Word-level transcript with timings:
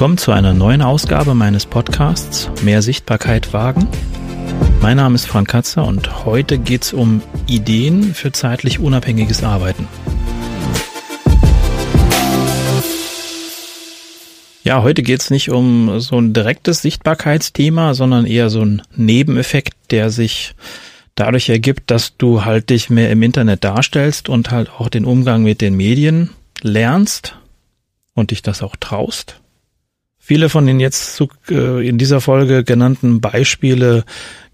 Willkommen 0.00 0.16
zu 0.16 0.32
einer 0.32 0.54
neuen 0.54 0.80
Ausgabe 0.80 1.34
meines 1.34 1.66
Podcasts 1.66 2.50
Mehr 2.62 2.80
Sichtbarkeit 2.80 3.52
wagen. 3.52 3.86
Mein 4.80 4.96
Name 4.96 5.14
ist 5.14 5.26
Frank 5.26 5.48
Katzer 5.48 5.86
und 5.86 6.24
heute 6.24 6.56
geht 6.56 6.84
es 6.84 6.94
um 6.94 7.20
Ideen 7.46 8.14
für 8.14 8.32
zeitlich 8.32 8.78
unabhängiges 8.78 9.44
Arbeiten. 9.44 9.86
Ja, 14.64 14.82
heute 14.82 15.02
geht 15.02 15.20
es 15.20 15.28
nicht 15.28 15.50
um 15.50 16.00
so 16.00 16.18
ein 16.18 16.32
direktes 16.32 16.80
Sichtbarkeitsthema, 16.80 17.92
sondern 17.92 18.24
eher 18.24 18.48
so 18.48 18.62
ein 18.62 18.80
Nebeneffekt, 18.96 19.74
der 19.90 20.08
sich 20.08 20.54
dadurch 21.14 21.50
ergibt, 21.50 21.90
dass 21.90 22.16
du 22.16 22.46
halt 22.46 22.70
dich 22.70 22.88
mehr 22.88 23.10
im 23.10 23.22
Internet 23.22 23.64
darstellst 23.64 24.30
und 24.30 24.50
halt 24.50 24.70
auch 24.70 24.88
den 24.88 25.04
Umgang 25.04 25.42
mit 25.42 25.60
den 25.60 25.76
Medien 25.76 26.30
lernst 26.62 27.36
und 28.14 28.30
dich 28.30 28.40
das 28.40 28.62
auch 28.62 28.76
traust. 28.76 29.39
Viele 30.30 30.48
von 30.48 30.64
den 30.64 30.78
jetzt 30.78 31.16
zu, 31.16 31.28
äh, 31.50 31.84
in 31.88 31.98
dieser 31.98 32.20
Folge 32.20 32.62
genannten 32.62 33.20
Beispiele 33.20 34.04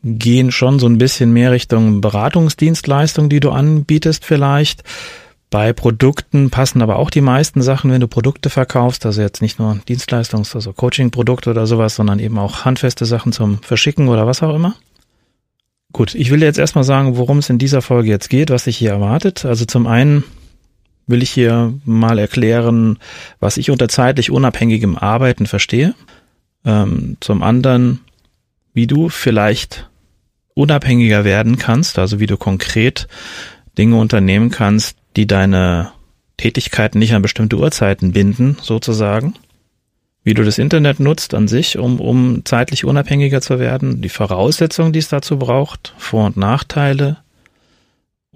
gehen 0.02 0.50
schon 0.50 0.78
so 0.78 0.86
ein 0.86 0.96
bisschen 0.96 1.34
mehr 1.34 1.52
Richtung 1.52 2.00
Beratungsdienstleistung, 2.00 3.28
die 3.28 3.40
du 3.40 3.50
anbietest 3.50 4.24
vielleicht. 4.24 4.84
Bei 5.50 5.74
Produkten 5.74 6.48
passen 6.48 6.80
aber 6.80 6.96
auch 6.96 7.10
die 7.10 7.20
meisten 7.20 7.60
Sachen, 7.60 7.90
wenn 7.90 8.00
du 8.00 8.08
Produkte 8.08 8.48
verkaufst, 8.48 9.04
also 9.04 9.20
jetzt 9.20 9.42
nicht 9.42 9.58
nur 9.58 9.78
Dienstleistungs-, 9.86 10.54
also 10.54 10.72
Coaching-Produkte 10.72 11.50
oder 11.50 11.66
sowas, 11.66 11.94
sondern 11.94 12.20
eben 12.20 12.38
auch 12.38 12.64
handfeste 12.64 13.04
Sachen 13.04 13.32
zum 13.32 13.58
Verschicken 13.58 14.08
oder 14.08 14.26
was 14.26 14.42
auch 14.42 14.54
immer. 14.54 14.76
Gut, 15.92 16.14
ich 16.14 16.30
will 16.30 16.42
jetzt 16.42 16.58
erstmal 16.58 16.84
sagen, 16.84 17.18
worum 17.18 17.36
es 17.36 17.50
in 17.50 17.58
dieser 17.58 17.82
Folge 17.82 18.08
jetzt 18.08 18.30
geht, 18.30 18.48
was 18.48 18.64
sich 18.64 18.78
hier 18.78 18.92
erwartet. 18.92 19.44
Also 19.44 19.66
zum 19.66 19.86
einen 19.86 20.24
will 21.06 21.22
ich 21.22 21.30
hier 21.30 21.74
mal 21.84 22.18
erklären, 22.18 22.98
was 23.40 23.56
ich 23.56 23.70
unter 23.70 23.88
zeitlich 23.88 24.30
unabhängigem 24.30 24.96
Arbeiten 24.96 25.46
verstehe. 25.46 25.94
Ähm, 26.64 27.16
zum 27.20 27.42
anderen, 27.42 28.00
wie 28.72 28.86
du 28.86 29.08
vielleicht 29.08 29.88
unabhängiger 30.54 31.24
werden 31.24 31.58
kannst, 31.58 31.98
also 31.98 32.18
wie 32.18 32.26
du 32.26 32.36
konkret 32.36 33.06
Dinge 33.78 33.96
unternehmen 33.96 34.50
kannst, 34.50 34.96
die 35.16 35.26
deine 35.26 35.92
Tätigkeiten 36.36 36.98
nicht 36.98 37.14
an 37.14 37.22
bestimmte 37.22 37.56
Uhrzeiten 37.56 38.12
binden, 38.12 38.56
sozusagen. 38.60 39.34
Wie 40.24 40.34
du 40.34 40.42
das 40.42 40.58
Internet 40.58 40.98
nutzt 40.98 41.34
an 41.34 41.46
sich, 41.46 41.78
um, 41.78 42.00
um 42.00 42.44
zeitlich 42.44 42.84
unabhängiger 42.84 43.40
zu 43.40 43.60
werden, 43.60 44.02
die 44.02 44.08
Voraussetzungen, 44.08 44.92
die 44.92 44.98
es 44.98 45.08
dazu 45.08 45.38
braucht, 45.38 45.94
Vor- 45.98 46.26
und 46.26 46.36
Nachteile, 46.36 47.18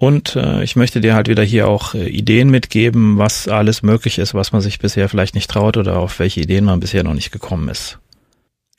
und 0.01 0.35
äh, 0.35 0.63
ich 0.63 0.75
möchte 0.75 0.99
dir 0.99 1.13
halt 1.13 1.27
wieder 1.27 1.43
hier 1.43 1.67
auch 1.67 1.93
äh, 1.93 2.09
Ideen 2.09 2.49
mitgeben, 2.49 3.19
was 3.19 3.47
alles 3.47 3.83
möglich 3.83 4.17
ist, 4.17 4.33
was 4.33 4.51
man 4.51 4.59
sich 4.59 4.79
bisher 4.79 5.07
vielleicht 5.09 5.35
nicht 5.35 5.47
traut 5.47 5.77
oder 5.77 5.99
auf 5.99 6.17
welche 6.17 6.41
Ideen 6.41 6.65
man 6.65 6.79
bisher 6.79 7.03
noch 7.03 7.13
nicht 7.13 7.31
gekommen 7.31 7.69
ist. 7.69 7.99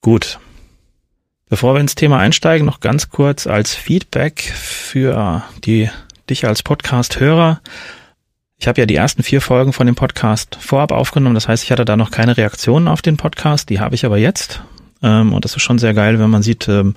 Gut. 0.01 0.41
Bevor 1.49 1.75
wir 1.75 1.81
ins 1.81 1.95
Thema 1.95 2.19
einsteigen, 2.19 2.67
noch 2.67 2.81
ganz 2.81 3.09
kurz 3.09 3.47
als 3.47 3.73
Feedback 3.73 4.41
für 4.41 5.45
die 5.65 5.89
dich 6.29 6.45
als 6.45 6.65
Podcast-Hörer. 6.65 7.61
Ich 8.59 8.67
habe 8.67 8.81
ja 8.81 8.87
die 8.87 8.97
ersten 8.97 9.23
vier 9.23 9.41
Folgen 9.41 9.73
von 9.73 9.87
dem 9.87 9.95
Podcast 9.95 10.57
vorab 10.59 10.91
aufgenommen. 10.91 11.37
Das 11.37 11.47
heißt, 11.47 11.63
ich 11.63 11.71
hatte 11.71 11.85
da 11.85 11.97
noch 11.97 12.11
keine 12.11 12.37
Reaktionen 12.37 12.89
auf 12.89 13.01
den 13.01 13.17
Podcast. 13.17 13.71
Die 13.71 13.79
habe 13.79 13.95
ich 13.95 14.05
aber 14.05 14.19
jetzt. 14.19 14.65
Ähm, 15.05 15.33
und 15.33 15.45
das 15.45 15.55
ist 15.55 15.63
schon 15.63 15.79
sehr 15.79 15.95
geil, 15.95 16.19
wenn 16.19 16.31
man 16.31 16.43
sieht, 16.43 16.67
ähm, 16.67 16.95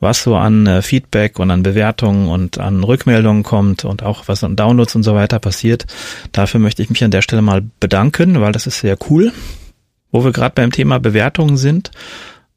was 0.00 0.22
so 0.22 0.36
an 0.36 0.66
äh, 0.66 0.82
Feedback 0.82 1.38
und 1.38 1.50
an 1.50 1.62
Bewertungen 1.62 2.28
und 2.28 2.58
an 2.58 2.84
Rückmeldungen 2.84 3.42
kommt 3.42 3.84
und 3.84 4.02
auch 4.02 4.24
was 4.26 4.44
an 4.44 4.56
Downloads 4.56 4.94
und 4.94 5.02
so 5.02 5.14
weiter 5.14 5.38
passiert. 5.38 5.86
Dafür 6.32 6.60
möchte 6.60 6.82
ich 6.82 6.90
mich 6.90 7.02
an 7.04 7.10
der 7.10 7.22
Stelle 7.22 7.42
mal 7.42 7.62
bedanken, 7.80 8.40
weil 8.40 8.52
das 8.52 8.66
ist 8.66 8.80
sehr 8.80 8.96
cool. 9.10 9.32
Wo 10.10 10.24
wir 10.24 10.32
gerade 10.32 10.54
beim 10.54 10.72
Thema 10.72 10.98
Bewertungen 10.98 11.58
sind. 11.58 11.90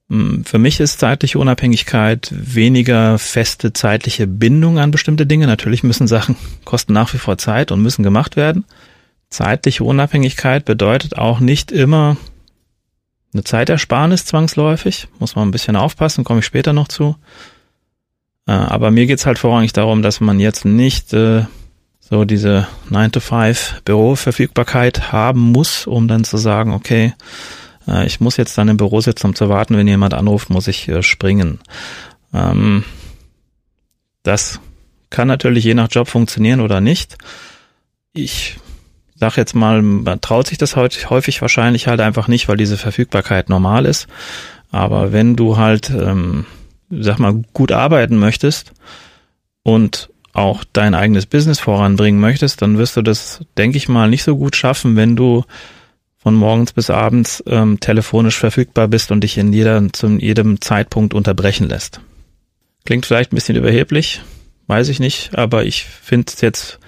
Hm, 0.09 0.43
für 0.43 0.59
mich 0.59 0.79
ist 0.79 0.99
zeitliche 0.99 1.39
Unabhängigkeit 1.39 2.29
weniger 2.31 3.17
feste 3.17 3.71
zeitliche 3.71 4.27
Bindung 4.27 4.77
an 4.77 4.91
bestimmte 4.91 5.25
Dinge. 5.25 5.47
Natürlich 5.47 5.83
müssen 5.83 6.07
Sachen 6.07 6.35
kosten 6.65 6.93
nach 6.93 7.13
wie 7.13 7.17
vor 7.17 7.37
Zeit 7.37 7.71
und 7.71 7.81
müssen 7.81 8.03
gemacht 8.03 8.35
werden. 8.35 8.65
Zeitliche 9.29 9.85
Unabhängigkeit 9.85 10.65
bedeutet 10.65 11.17
auch 11.17 11.39
nicht 11.39 11.71
immer 11.71 12.17
eine 13.33 13.45
Zeitersparnis 13.45 14.25
zwangsläufig. 14.25 15.07
Muss 15.19 15.35
man 15.35 15.47
ein 15.47 15.51
bisschen 15.51 15.77
aufpassen, 15.77 16.25
komme 16.25 16.41
ich 16.41 16.45
später 16.45 16.73
noch 16.73 16.89
zu. 16.89 17.15
Äh, 18.47 18.51
aber 18.51 18.91
mir 18.91 19.05
geht's 19.05 19.25
halt 19.25 19.39
vorrangig 19.39 19.71
darum, 19.71 20.01
dass 20.01 20.19
man 20.19 20.41
jetzt 20.41 20.65
nicht 20.65 21.13
äh, 21.13 21.45
so 22.11 22.25
diese 22.25 22.67
9-to-5 22.89 23.83
Büroverfügbarkeit 23.85 25.13
haben 25.13 25.39
muss, 25.39 25.87
um 25.87 26.09
dann 26.09 26.25
zu 26.25 26.35
sagen, 26.35 26.73
okay, 26.73 27.13
äh, 27.87 28.05
ich 28.05 28.19
muss 28.19 28.35
jetzt 28.35 28.57
dann 28.57 28.67
im 28.67 28.75
Büro 28.75 28.99
sitzen, 28.99 29.27
um 29.27 29.35
zu 29.35 29.47
warten, 29.47 29.77
wenn 29.77 29.87
jemand 29.87 30.13
anruft, 30.13 30.49
muss 30.49 30.67
ich 30.67 30.91
springen. 30.99 31.59
Ähm, 32.33 32.83
das 34.23 34.59
kann 35.09 35.29
natürlich 35.29 35.63
je 35.63 35.73
nach 35.73 35.87
Job 35.89 36.09
funktionieren 36.09 36.59
oder 36.59 36.81
nicht. 36.81 37.17
Ich 38.11 38.57
sag 39.15 39.37
jetzt 39.37 39.55
mal, 39.55 39.81
man 39.81 40.19
traut 40.19 40.47
sich 40.47 40.57
das 40.57 40.75
häufig 40.75 41.41
wahrscheinlich 41.41 41.87
halt 41.87 42.01
einfach 42.01 42.27
nicht, 42.27 42.49
weil 42.49 42.57
diese 42.57 42.77
Verfügbarkeit 42.77 43.47
normal 43.47 43.85
ist. 43.85 44.07
Aber 44.69 45.13
wenn 45.13 45.37
du 45.37 45.55
halt, 45.55 45.89
ähm, 45.91 46.45
sag 46.89 47.19
mal, 47.19 47.41
gut 47.53 47.71
arbeiten 47.71 48.17
möchtest 48.17 48.73
und 49.63 50.09
auch 50.33 50.63
dein 50.71 50.93
eigenes 50.93 51.25
Business 51.25 51.59
voranbringen 51.59 52.21
möchtest, 52.21 52.61
dann 52.61 52.77
wirst 52.77 52.97
du 52.97 53.01
das, 53.01 53.43
denke 53.57 53.77
ich 53.77 53.89
mal, 53.89 54.09
nicht 54.09 54.23
so 54.23 54.37
gut 54.37 54.55
schaffen, 54.55 54.95
wenn 54.95 55.15
du 55.15 55.43
von 56.17 56.35
morgens 56.35 56.73
bis 56.73 56.89
abends 56.89 57.43
ähm, 57.47 57.79
telefonisch 57.79 58.37
verfügbar 58.37 58.87
bist 58.87 59.11
und 59.11 59.21
dich 59.23 59.37
in 59.37 59.51
jeder, 59.53 59.91
zu 59.91 60.07
jedem 60.07 60.61
Zeitpunkt 60.61 61.13
unterbrechen 61.13 61.67
lässt. 61.67 61.99
Klingt 62.85 63.05
vielleicht 63.05 63.31
ein 63.31 63.35
bisschen 63.35 63.57
überheblich, 63.57 64.21
weiß 64.67 64.89
ich 64.89 64.99
nicht, 64.99 65.35
aber 65.35 65.65
ich 65.65 65.85
finde 65.85 66.31
es 66.31 66.41
jetzt, 66.41 66.79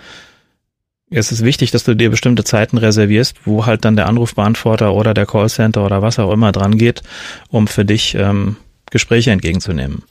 es 1.09 1.31
ist 1.31 1.43
wichtig, 1.43 1.71
dass 1.71 1.83
du 1.83 1.95
dir 1.95 2.11
bestimmte 2.11 2.43
Zeiten 2.43 2.77
reservierst, 2.77 3.37
wo 3.45 3.65
halt 3.65 3.85
dann 3.85 3.95
der 3.95 4.07
Anrufbeantworter 4.07 4.93
oder 4.93 5.13
der 5.13 5.25
Callcenter 5.25 5.83
oder 5.83 6.01
was 6.01 6.19
auch 6.19 6.31
immer 6.31 6.51
dran 6.51 6.77
geht, 6.77 7.01
um 7.49 7.67
für 7.67 7.85
dich 7.85 8.15
ähm, 8.15 8.57
Gespräche 8.91 9.31
entgegenzunehmen. 9.31 10.03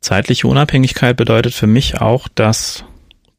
Zeitliche 0.00 0.48
Unabhängigkeit 0.48 1.16
bedeutet 1.16 1.54
für 1.54 1.66
mich 1.66 2.00
auch, 2.00 2.28
dass 2.34 2.84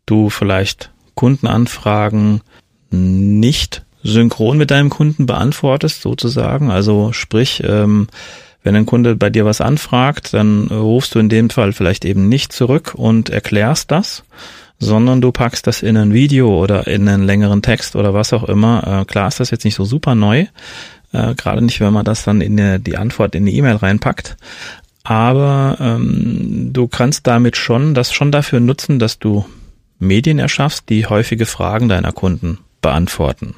du 0.06 0.30
vielleicht 0.30 0.92
Kundenanfragen 1.16 2.42
nicht 2.92 3.84
synchron 4.04 4.58
mit 4.58 4.72
deinem 4.72 4.90
Kunden 4.90 5.26
beantwortest, 5.26 6.02
sozusagen. 6.02 6.72
Also 6.72 7.14
sprich, 7.14 7.64
ähm, 7.66 8.08
wenn 8.64 8.76
ein 8.76 8.86
Kunde 8.86 9.16
bei 9.16 9.30
dir 9.30 9.46
was 9.46 9.62
anfragt, 9.62 10.34
dann 10.34 10.68
rufst 10.68 11.16
du 11.16 11.20
in 11.20 11.30
dem 11.30 11.50
Fall 11.50 11.74
vielleicht 11.74 12.06
eben 12.06 12.30
nicht 12.30 12.54
zurück 12.54 12.94
und 12.96 13.30
erklärst 13.30 13.92
das, 13.92 14.24
sondern 14.80 15.22
du 15.22 15.32
packst 15.32 15.68
das 15.68 15.82
in 15.82 15.98
ein 15.98 16.14
Video 16.14 16.60
oder 16.62 16.88
in 16.88 17.08
einen 17.08 17.24
längeren 17.24 17.62
Text 17.62 17.96
oder 17.96 18.14
was 18.14 18.34
auch 18.34 18.44
immer. 18.44 19.02
Äh, 19.02 19.06
klar 19.06 19.28
ist 19.28 19.40
das 19.40 19.52
jetzt 19.52 19.66
nicht 19.66 19.76
so 19.76 19.86
super 19.86 20.16
neu, 20.16 20.46
äh, 21.12 21.36
gerade 21.36 21.64
nicht, 21.64 21.80
wenn 21.80 21.94
man 21.94 22.06
das 22.06 22.24
dann 22.24 22.42
in 22.42 22.58
die, 22.58 22.80
die 22.80 22.98
Antwort 22.98 23.36
in 23.36 23.46
die 23.46 23.56
E-Mail 23.58 23.78
reinpackt. 23.78 24.38
Aber 25.04 25.78
ähm, 25.80 26.70
du 26.74 26.88
kannst 26.88 27.28
damit 27.28 27.58
schon 27.58 27.94
das 27.94 28.14
schon 28.14 28.32
dafür 28.32 28.60
nutzen, 28.60 29.00
dass 29.00 29.20
du 29.20 29.46
Medien 30.00 30.40
erschaffst, 30.40 30.90
die 30.90 31.06
häufige 31.06 31.46
Fragen 31.46 31.90
deiner 31.90 32.12
Kunden 32.12 32.60
beantworten. 32.82 33.56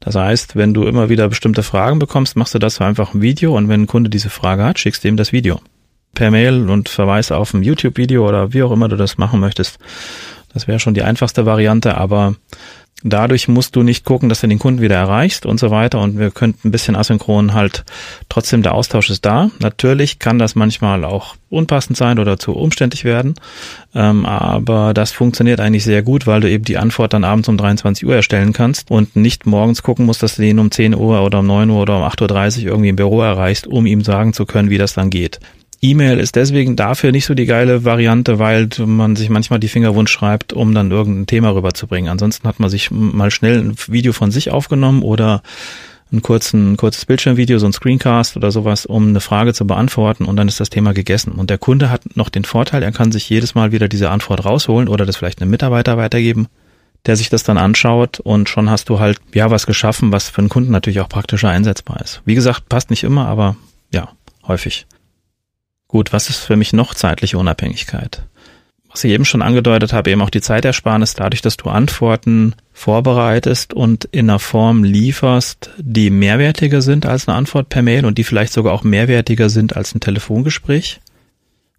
Das 0.00 0.16
heißt, 0.16 0.56
wenn 0.56 0.74
du 0.74 0.84
immer 0.84 1.08
wieder 1.08 1.28
bestimmte 1.28 1.62
Fragen 1.62 1.98
bekommst, 1.98 2.36
machst 2.36 2.54
du 2.54 2.58
das 2.58 2.80
einfach 2.80 3.14
ein 3.14 3.22
Video 3.22 3.56
und 3.56 3.68
wenn 3.68 3.82
ein 3.82 3.86
Kunde 3.86 4.10
diese 4.10 4.30
Frage 4.30 4.64
hat, 4.64 4.78
schickst 4.78 5.04
du 5.04 5.08
ihm 5.08 5.16
das 5.16 5.32
Video 5.32 5.60
per 6.14 6.30
Mail 6.30 6.68
und 6.68 6.88
verweis 6.88 7.32
auf 7.32 7.54
ein 7.54 7.62
YouTube-Video 7.62 8.26
oder 8.26 8.52
wie 8.52 8.62
auch 8.62 8.72
immer 8.72 8.88
du 8.88 8.96
das 8.96 9.18
machen 9.18 9.40
möchtest. 9.40 9.78
Das 10.52 10.68
wäre 10.68 10.78
schon 10.78 10.94
die 10.94 11.02
einfachste 11.02 11.46
Variante, 11.46 11.96
aber 11.96 12.34
Dadurch 13.04 13.48
musst 13.48 13.76
du 13.76 13.82
nicht 13.82 14.04
gucken, 14.04 14.28
dass 14.28 14.40
du 14.40 14.46
den 14.46 14.58
Kunden 14.58 14.80
wieder 14.80 14.96
erreichst 14.96 15.46
und 15.46 15.58
so 15.58 15.70
weiter. 15.70 16.00
Und 16.00 16.18
wir 16.18 16.30
könnten 16.30 16.68
ein 16.68 16.70
bisschen 16.70 16.96
asynchron 16.96 17.54
halt 17.54 17.84
trotzdem 18.28 18.62
der 18.62 18.74
Austausch 18.74 19.10
ist 19.10 19.24
da. 19.24 19.50
Natürlich 19.58 20.18
kann 20.18 20.38
das 20.38 20.54
manchmal 20.54 21.04
auch 21.04 21.34
unpassend 21.50 21.96
sein 21.96 22.18
oder 22.18 22.38
zu 22.38 22.52
umständlich 22.54 23.04
werden. 23.04 23.34
Ähm, 23.94 24.24
aber 24.24 24.94
das 24.94 25.12
funktioniert 25.12 25.60
eigentlich 25.60 25.84
sehr 25.84 26.02
gut, 26.02 26.26
weil 26.26 26.40
du 26.40 26.48
eben 26.48 26.64
die 26.64 26.78
Antwort 26.78 27.12
dann 27.12 27.24
abends 27.24 27.48
um 27.48 27.56
23 27.56 28.06
Uhr 28.06 28.14
erstellen 28.14 28.52
kannst 28.52 28.90
und 28.90 29.16
nicht 29.16 29.46
morgens 29.46 29.82
gucken 29.82 30.06
musst, 30.06 30.22
dass 30.22 30.36
du 30.36 30.42
den 30.42 30.58
um 30.58 30.70
10 30.70 30.94
Uhr 30.94 31.22
oder 31.22 31.40
um 31.40 31.46
9 31.46 31.70
Uhr 31.70 31.82
oder 31.82 31.98
um 31.98 32.04
8.30 32.04 32.64
Uhr 32.64 32.66
irgendwie 32.68 32.88
im 32.88 32.96
Büro 32.96 33.20
erreichst, 33.20 33.66
um 33.66 33.86
ihm 33.86 34.02
sagen 34.02 34.32
zu 34.32 34.46
können, 34.46 34.70
wie 34.70 34.78
das 34.78 34.94
dann 34.94 35.10
geht. 35.10 35.40
E-Mail 35.84 36.20
ist 36.20 36.36
deswegen 36.36 36.76
dafür 36.76 37.10
nicht 37.10 37.26
so 37.26 37.34
die 37.34 37.44
geile 37.44 37.84
Variante, 37.84 38.38
weil 38.38 38.68
man 38.86 39.16
sich 39.16 39.28
manchmal 39.28 39.58
die 39.58 39.68
Fingerwunsch 39.68 40.12
schreibt, 40.12 40.52
um 40.52 40.74
dann 40.74 40.92
irgendein 40.92 41.26
Thema 41.26 41.52
rüberzubringen. 41.54 42.08
Ansonsten 42.08 42.46
hat 42.46 42.60
man 42.60 42.70
sich 42.70 42.92
mal 42.92 43.32
schnell 43.32 43.58
ein 43.58 43.74
Video 43.88 44.12
von 44.12 44.30
sich 44.30 44.52
aufgenommen 44.52 45.02
oder 45.02 45.42
ein, 46.12 46.22
kurzen, 46.22 46.72
ein 46.72 46.76
kurzes 46.76 47.04
Bildschirmvideo, 47.06 47.58
so 47.58 47.66
ein 47.66 47.72
Screencast 47.72 48.36
oder 48.36 48.52
sowas, 48.52 48.86
um 48.86 49.08
eine 49.08 49.20
Frage 49.20 49.54
zu 49.54 49.66
beantworten 49.66 50.24
und 50.24 50.36
dann 50.36 50.46
ist 50.46 50.60
das 50.60 50.70
Thema 50.70 50.92
gegessen. 50.92 51.32
Und 51.32 51.50
der 51.50 51.58
Kunde 51.58 51.90
hat 51.90 52.16
noch 52.16 52.28
den 52.28 52.44
Vorteil, 52.44 52.84
er 52.84 52.92
kann 52.92 53.10
sich 53.10 53.28
jedes 53.28 53.56
Mal 53.56 53.72
wieder 53.72 53.88
diese 53.88 54.10
Antwort 54.10 54.44
rausholen 54.44 54.88
oder 54.88 55.04
das 55.04 55.16
vielleicht 55.16 55.42
einem 55.42 55.50
Mitarbeiter 55.50 55.96
weitergeben, 55.96 56.46
der 57.06 57.16
sich 57.16 57.28
das 57.28 57.42
dann 57.42 57.58
anschaut 57.58 58.20
und 58.20 58.48
schon 58.48 58.70
hast 58.70 58.88
du 58.88 59.00
halt, 59.00 59.18
ja, 59.34 59.50
was 59.50 59.66
geschaffen, 59.66 60.12
was 60.12 60.28
für 60.28 60.38
einen 60.38 60.48
Kunden 60.48 60.70
natürlich 60.70 61.00
auch 61.00 61.08
praktischer 61.08 61.48
einsetzbar 61.48 62.00
ist. 62.02 62.22
Wie 62.24 62.36
gesagt, 62.36 62.68
passt 62.68 62.90
nicht 62.90 63.02
immer, 63.02 63.26
aber 63.26 63.56
ja, 63.90 64.10
häufig. 64.46 64.86
Gut, 65.92 66.14
was 66.14 66.30
ist 66.30 66.38
für 66.38 66.56
mich 66.56 66.72
noch 66.72 66.94
zeitliche 66.94 67.36
Unabhängigkeit? 67.36 68.22
Was 68.90 69.04
ich 69.04 69.12
eben 69.12 69.26
schon 69.26 69.42
angedeutet 69.42 69.92
habe, 69.92 70.10
eben 70.10 70.22
auch 70.22 70.30
die 70.30 70.40
Zeitersparnis 70.40 71.12
dadurch, 71.12 71.42
dass 71.42 71.58
du 71.58 71.68
Antworten 71.68 72.54
vorbereitest 72.72 73.74
und 73.74 74.06
in 74.06 74.30
einer 74.30 74.38
Form 74.38 74.84
lieferst, 74.84 75.68
die 75.76 76.08
mehrwertiger 76.08 76.80
sind 76.80 77.04
als 77.04 77.28
eine 77.28 77.36
Antwort 77.36 77.68
per 77.68 77.82
Mail 77.82 78.06
und 78.06 78.16
die 78.16 78.24
vielleicht 78.24 78.54
sogar 78.54 78.72
auch 78.72 78.84
mehrwertiger 78.84 79.50
sind 79.50 79.76
als 79.76 79.94
ein 79.94 80.00
Telefongespräch, 80.00 81.02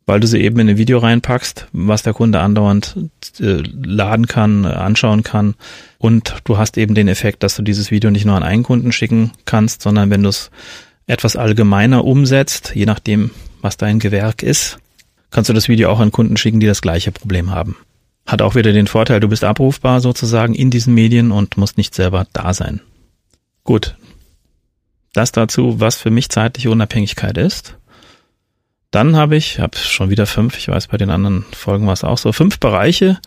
weil 0.05 0.19
du 0.19 0.27
sie 0.27 0.41
eben 0.41 0.59
in 0.59 0.69
ein 0.69 0.77
Video 0.77 0.99
reinpackst, 0.99 1.69
was 1.71 2.03
der 2.03 2.13
Kunde 2.13 2.39
andauernd 2.39 2.95
äh, 3.39 3.63
laden 3.83 4.27
kann, 4.27 4.67
anschauen 4.67 5.23
kann 5.23 5.55
und 5.97 6.35
du 6.43 6.59
hast 6.59 6.77
eben 6.77 6.93
den 6.93 7.07
Effekt, 7.07 7.41
dass 7.41 7.55
du 7.55 7.63
dieses 7.63 7.89
Video 7.89 8.11
nicht 8.11 8.25
nur 8.25 8.35
an 8.35 8.43
einen 8.43 8.61
Kunden 8.61 8.91
schicken 8.91 9.31
kannst, 9.45 9.81
sondern 9.81 10.11
wenn 10.11 10.21
du 10.21 10.29
es 10.29 10.51
etwas 11.07 11.35
allgemeiner 11.35 12.05
umsetzt, 12.05 12.73
je 12.75 12.85
nachdem, 12.85 13.31
was 13.63 13.77
dein 13.77 13.99
Gewerk 13.99 14.43
ist, 14.43 14.77
kannst 15.31 15.49
du 15.49 15.53
das 15.53 15.67
Video 15.67 15.89
auch 15.89 15.99
an 15.99 16.11
Kunden 16.11 16.37
schicken, 16.37 16.59
die 16.59 16.67
das 16.67 16.81
gleiche 16.81 17.11
Problem 17.11 17.51
haben. 17.51 17.77
Hat 18.25 18.41
auch 18.41 18.55
wieder 18.55 18.71
den 18.71 18.87
Vorteil, 18.87 19.19
du 19.19 19.27
bist 19.27 19.43
abrufbar 19.43 19.99
sozusagen 19.99 20.53
in 20.53 20.69
diesen 20.69 20.93
Medien 20.93 21.31
und 21.31 21.57
musst 21.57 21.77
nicht 21.77 21.95
selber 21.95 22.27
da 22.33 22.53
sein. 22.53 22.81
Gut. 23.63 23.95
Das 25.13 25.31
dazu, 25.31 25.79
was 25.79 25.97
für 25.97 26.09
mich 26.09 26.29
zeitliche 26.29 26.71
Unabhängigkeit 26.71 27.37
ist. 27.37 27.77
Dann 28.91 29.15
habe 29.15 29.35
ich, 29.35 29.59
habe 29.59 29.77
schon 29.77 30.09
wieder 30.09 30.25
fünf, 30.25 30.57
ich 30.57 30.67
weiß, 30.67 30.87
bei 30.87 30.97
den 30.97 31.09
anderen 31.09 31.45
Folgen 31.51 31.87
war 31.87 31.93
es 31.93 32.03
auch 32.03 32.17
so, 32.17 32.31
fünf 32.31 32.59
Bereiche, 32.59 33.19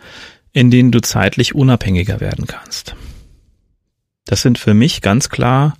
in 0.53 0.71
denen 0.71 0.91
du 0.91 1.01
zeitlich 1.01 1.55
unabhängiger 1.55 2.19
werden 2.19 2.47
kannst. 2.47 2.95
Das 4.25 4.41
sind 4.41 4.57
für 4.57 4.73
mich 4.73 5.01
ganz 5.01 5.29
klar 5.29 5.75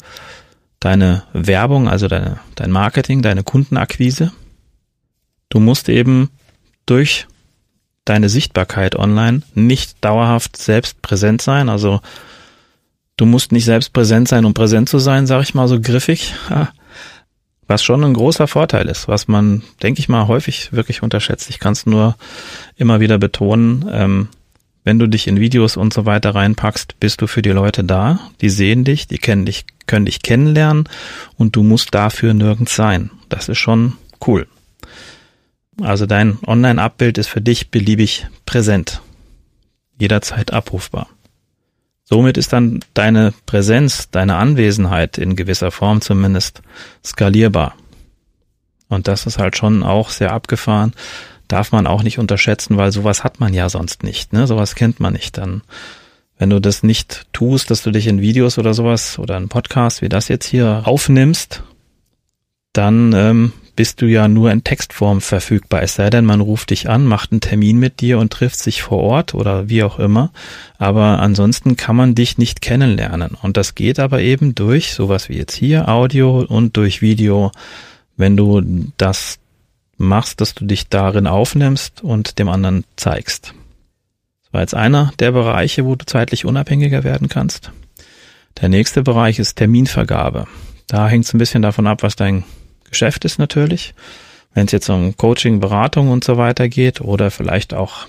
deine 0.80 1.24
Werbung, 1.34 1.88
also 1.88 2.08
deine, 2.08 2.40
dein 2.56 2.72
Marketing, 2.72 3.22
deine 3.22 3.44
Kundenakquise, 3.44 4.32
Du 5.50 5.60
musst 5.60 5.90
eben 5.90 6.30
durch 6.86 7.28
deine 8.06 8.30
Sichtbarkeit 8.30 8.96
online 8.96 9.42
nicht 9.54 9.98
dauerhaft 10.02 10.58
selbst 10.58 11.02
präsent 11.02 11.42
sein. 11.42 11.70
Also 11.70 12.02
du 13.18 13.26
musst 13.26 13.52
nicht 13.52 13.66
selbst 13.66 13.94
präsent 13.94 14.28
sein, 14.28 14.46
um 14.46 14.54
präsent 14.54 14.90
zu 14.90 15.00
sein, 15.00 15.28
sag 15.28 15.44
ich 15.44 15.54
mal 15.54 15.68
so 15.68 15.80
griffig. 15.80 16.34
Was 17.68 17.84
schon 17.84 18.04
ein 18.04 18.14
großer 18.14 18.48
Vorteil 18.48 18.88
ist, 18.88 19.10
was 19.10 19.28
man, 19.28 19.62
denke 19.84 20.00
ich 20.00 20.08
mal, 20.08 20.28
häufig 20.28 20.72
wirklich 20.72 21.04
unterschätzt. 21.04 21.50
Ich 21.50 21.60
kann 21.60 21.74
es 21.74 21.86
nur 21.86 22.16
immer 22.78 23.02
wieder 23.02 23.18
betonen, 23.18 23.90
ähm, 23.92 24.30
wenn 24.86 25.00
du 25.00 25.08
dich 25.08 25.28
in 25.28 25.38
Videos 25.38 25.76
und 25.76 25.94
so 25.94 26.06
weiter 26.06 26.34
reinpackst, 26.34 26.98
bist 27.02 27.22
du 27.22 27.28
für 27.28 27.42
die 27.42 27.50
Leute 27.50 27.84
da. 27.84 28.22
Die 28.40 28.50
sehen 28.50 28.86
dich, 28.86 29.06
die 29.06 29.18
kennen 29.18 29.46
dich, 29.46 29.66
können 29.86 30.06
dich 30.06 30.22
kennenlernen 30.22 30.88
und 31.36 31.58
du 31.58 31.64
musst 31.64 31.94
dafür 31.94 32.34
nirgends 32.34 32.74
sein. 32.74 33.12
Das 33.28 33.50
ist 33.50 33.58
schon 33.58 33.98
cool. 34.26 34.48
Also 35.82 36.06
dein 36.06 36.40
Online-Abbild 36.46 37.18
ist 37.18 37.28
für 37.28 37.42
dich 37.42 37.70
beliebig 37.70 38.28
präsent, 38.46 39.02
jederzeit 40.00 40.52
abrufbar. 40.52 41.08
Somit 42.04 42.38
ist 42.38 42.54
dann 42.54 42.80
deine 42.94 43.34
Präsenz, 43.46 44.10
deine 44.10 44.38
Anwesenheit 44.38 45.18
in 45.18 45.36
gewisser 45.36 45.72
Form 45.72 46.02
zumindest 46.02 46.62
skalierbar. 47.04 47.76
Und 48.88 49.10
das 49.10 49.26
ist 49.26 49.38
halt 49.38 49.58
schon 49.58 49.84
auch 49.84 50.10
sehr 50.10 50.32
abgefahren. 50.32 50.94
Darf 51.50 51.74
man 51.74 51.86
auch 51.86 52.04
nicht 52.04 52.18
unterschätzen, 52.18 52.78
weil 52.78 52.94
sowas 52.94 53.24
hat 53.26 53.40
man 53.42 53.54
ja 53.54 53.68
sonst 53.68 54.04
nicht. 54.04 54.32
Ne? 54.32 54.48
Sowas 54.48 54.76
kennt 54.76 55.02
man 55.02 55.14
nicht. 55.14 55.38
Dann, 55.38 55.64
wenn 56.38 56.50
du 56.50 56.62
das 56.62 56.82
nicht 56.82 57.26
tust, 57.34 57.70
dass 57.72 57.84
du 57.84 57.92
dich 57.92 58.08
in 58.08 58.22
Videos 58.22 58.58
oder 58.58 58.74
sowas 58.74 59.20
oder 59.20 59.36
in 59.36 59.50
Podcast 59.50 60.02
wie 60.02 60.10
das 60.10 60.30
jetzt 60.30 60.46
hier 60.46 60.84
aufnimmst, 60.86 61.64
dann 62.72 63.12
ähm, 63.14 63.52
bist 63.78 64.02
du 64.02 64.08
ja 64.08 64.28
nur 64.28 64.52
in 64.52 64.66
Textform 64.66 65.22
verfügbar. 65.22 65.84
Es 65.84 65.96
sei 65.96 66.10
denn, 66.10 66.26
man 66.26 66.42
ruft 66.42 66.72
dich 66.72 66.90
an, 66.90 67.06
macht 67.06 67.32
einen 67.32 67.42
Termin 67.42 67.78
mit 67.78 68.02
dir 68.02 68.18
und 68.18 68.34
trifft 68.34 68.58
sich 68.58 68.82
vor 68.82 69.00
Ort 69.00 69.36
oder 69.36 69.70
wie 69.70 69.84
auch 69.84 70.00
immer. 70.00 70.32
Aber 70.80 71.20
ansonsten 71.20 71.78
kann 71.78 71.96
man 71.96 72.16
dich 72.16 72.38
nicht 72.38 72.62
kennenlernen. 72.62 73.38
Und 73.40 73.56
das 73.56 73.76
geht 73.76 74.00
aber 74.00 74.20
eben 74.20 74.56
durch 74.56 74.94
sowas 74.94 75.30
wie 75.30 75.38
jetzt 75.38 75.54
hier 75.54 75.88
Audio 75.88 76.42
und 76.42 76.76
durch 76.76 77.02
Video, 77.02 77.52
wenn 78.18 78.36
du 78.36 78.92
das 78.98 79.38
machst, 79.98 80.42
dass 80.42 80.56
du 80.56 80.66
dich 80.66 80.90
darin 80.90 81.28
aufnimmst 81.28 82.04
und 82.04 82.40
dem 82.40 82.50
anderen 82.50 82.84
zeigst. 82.96 83.54
Das 84.44 84.54
war 84.54 84.62
jetzt 84.62 84.76
einer 84.76 85.14
der 85.20 85.32
Bereiche, 85.32 85.86
wo 85.86 85.96
du 85.96 86.06
zeitlich 86.06 86.46
unabhängiger 86.46 87.04
werden 87.04 87.30
kannst. 87.30 87.72
Der 88.60 88.70
nächste 88.70 89.04
Bereich 89.04 89.38
ist 89.38 89.56
Terminvergabe. 89.56 90.48
Da 90.88 91.08
hängt 91.08 91.26
es 91.26 91.34
ein 91.34 91.38
bisschen 91.38 91.62
davon 91.62 91.86
ab, 91.86 92.02
was 92.02 92.16
dein 92.16 92.44
Geschäft 92.90 93.26
ist 93.26 93.40
natürlich. 93.40 93.94
Wenn 94.54 94.66
es 94.66 94.72
jetzt 94.72 94.90
um 94.90 95.16
Coaching, 95.16 95.60
Beratung 95.60 96.10
und 96.10 96.24
so 96.24 96.38
weiter 96.38 96.68
geht 96.68 97.02
oder 97.02 97.30
vielleicht 97.30 97.74
auch 97.74 98.08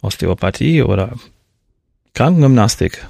Osteopathie 0.00 0.82
oder 0.82 1.16
Krankengymnastik, 2.14 3.06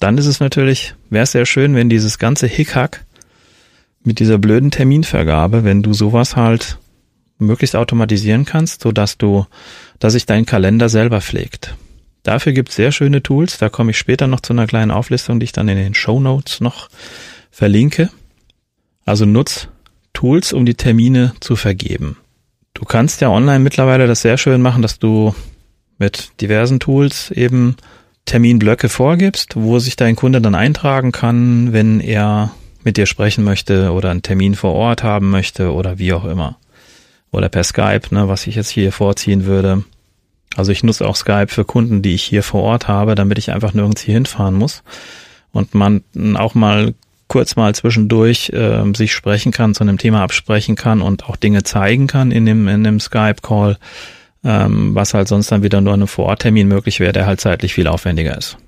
dann 0.00 0.18
ist 0.18 0.26
es 0.26 0.40
natürlich, 0.40 0.94
wäre 1.10 1.24
es 1.24 1.32
sehr 1.32 1.46
schön, 1.46 1.74
wenn 1.74 1.88
dieses 1.88 2.18
ganze 2.18 2.46
Hickhack 2.46 3.04
mit 4.02 4.18
dieser 4.18 4.38
blöden 4.38 4.70
Terminvergabe, 4.70 5.64
wenn 5.64 5.82
du 5.82 5.92
sowas 5.92 6.34
halt 6.34 6.78
möglichst 7.38 7.76
automatisieren 7.76 8.44
kannst, 8.44 8.82
so 8.82 8.92
dass 8.92 9.18
du, 9.18 9.46
dass 9.98 10.14
sich 10.14 10.26
dein 10.26 10.46
Kalender 10.46 10.88
selber 10.88 11.20
pflegt. 11.20 11.74
Dafür 12.22 12.52
gibt 12.52 12.70
es 12.70 12.76
sehr 12.76 12.92
schöne 12.92 13.22
Tools, 13.22 13.58
da 13.58 13.68
komme 13.68 13.90
ich 13.90 13.98
später 13.98 14.28
noch 14.28 14.40
zu 14.40 14.52
einer 14.52 14.66
kleinen 14.66 14.92
Auflistung, 14.92 15.40
die 15.40 15.44
ich 15.44 15.52
dann 15.52 15.68
in 15.68 15.76
den 15.76 15.94
Show 15.94 16.20
Notes 16.20 16.60
noch 16.60 16.88
verlinke. 17.50 18.10
Also 19.04 19.26
nutz 19.26 19.68
Tools, 20.12 20.52
um 20.52 20.66
die 20.66 20.74
Termine 20.74 21.32
zu 21.40 21.56
vergeben. 21.56 22.16
Du 22.74 22.84
kannst 22.84 23.20
ja 23.20 23.28
online 23.28 23.60
mittlerweile 23.60 24.06
das 24.06 24.22
sehr 24.22 24.38
schön 24.38 24.62
machen, 24.62 24.82
dass 24.82 24.98
du 24.98 25.34
mit 25.98 26.40
diversen 26.40 26.80
Tools 26.80 27.30
eben 27.30 27.76
Terminblöcke 28.24 28.88
vorgibst, 28.88 29.56
wo 29.56 29.78
sich 29.78 29.96
dein 29.96 30.16
Kunde 30.16 30.40
dann 30.40 30.54
eintragen 30.54 31.12
kann, 31.12 31.72
wenn 31.72 32.00
er 32.00 32.52
mit 32.84 32.96
dir 32.96 33.06
sprechen 33.06 33.44
möchte 33.44 33.92
oder 33.92 34.10
einen 34.10 34.22
Termin 34.22 34.54
vor 34.54 34.74
Ort 34.74 35.02
haben 35.02 35.30
möchte 35.30 35.72
oder 35.72 35.98
wie 35.98 36.12
auch 36.12 36.24
immer. 36.24 36.58
Oder 37.30 37.48
per 37.48 37.64
Skype, 37.64 38.02
ne, 38.10 38.28
was 38.28 38.46
ich 38.46 38.56
jetzt 38.56 38.70
hier 38.70 38.92
vorziehen 38.92 39.46
würde. 39.46 39.84
Also 40.56 40.72
ich 40.72 40.82
nutze 40.82 41.06
auch 41.06 41.16
Skype 41.16 41.48
für 41.48 41.64
Kunden, 41.64 42.02
die 42.02 42.14
ich 42.14 42.22
hier 42.22 42.42
vor 42.42 42.62
Ort 42.62 42.88
habe, 42.88 43.14
damit 43.14 43.38
ich 43.38 43.52
einfach 43.52 43.72
nirgends 43.72 44.02
hier 44.02 44.14
hinfahren 44.14 44.54
muss. 44.54 44.82
Und 45.52 45.74
man 45.74 46.02
auch 46.34 46.54
mal 46.54 46.94
kurz 47.32 47.56
mal 47.56 47.74
zwischendurch 47.74 48.50
äh, 48.50 48.84
sich 48.94 49.14
sprechen 49.14 49.52
kann, 49.52 49.74
zu 49.74 49.82
einem 49.82 49.96
Thema 49.96 50.22
absprechen 50.22 50.76
kann 50.76 51.00
und 51.00 51.24
auch 51.24 51.36
Dinge 51.36 51.62
zeigen 51.62 52.06
kann 52.06 52.30
in 52.30 52.44
dem, 52.44 52.68
in 52.68 52.84
dem 52.84 53.00
Skype-Call, 53.00 53.78
ähm, 54.44 54.94
was 54.94 55.14
halt 55.14 55.28
sonst 55.28 55.50
dann 55.50 55.62
wieder 55.62 55.80
nur 55.80 55.94
einem 55.94 56.08
Vororttermin 56.08 56.68
möglich 56.68 57.00
wäre, 57.00 57.14
der 57.14 57.24
halt 57.24 57.40
zeitlich 57.40 57.72
viel 57.72 57.86
aufwendiger 57.86 58.36
ist. 58.36 58.58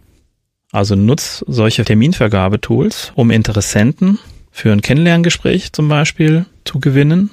Also 0.73 0.97
nutz 0.97 1.44
solche 1.47 1.85
Terminvergabetools, 1.85 3.12
um 3.14 3.30
Interessenten 3.30 4.18
für 4.50 4.73
ein 4.73 4.80
Kennenlerngespräch 4.80 5.75
zum 5.75 5.90
Beispiel 5.90 6.47
zu 6.64 6.80
gewinnen. 6.80 7.28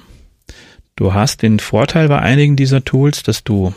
Du 0.96 1.14
hast 1.14 1.40
den 1.40 1.60
Vorteil 1.60 2.08
bei 2.08 2.18
einigen 2.18 2.56
dieser 2.56 2.84
Tools, 2.84 3.22
dass 3.22 3.42
du 3.42 3.72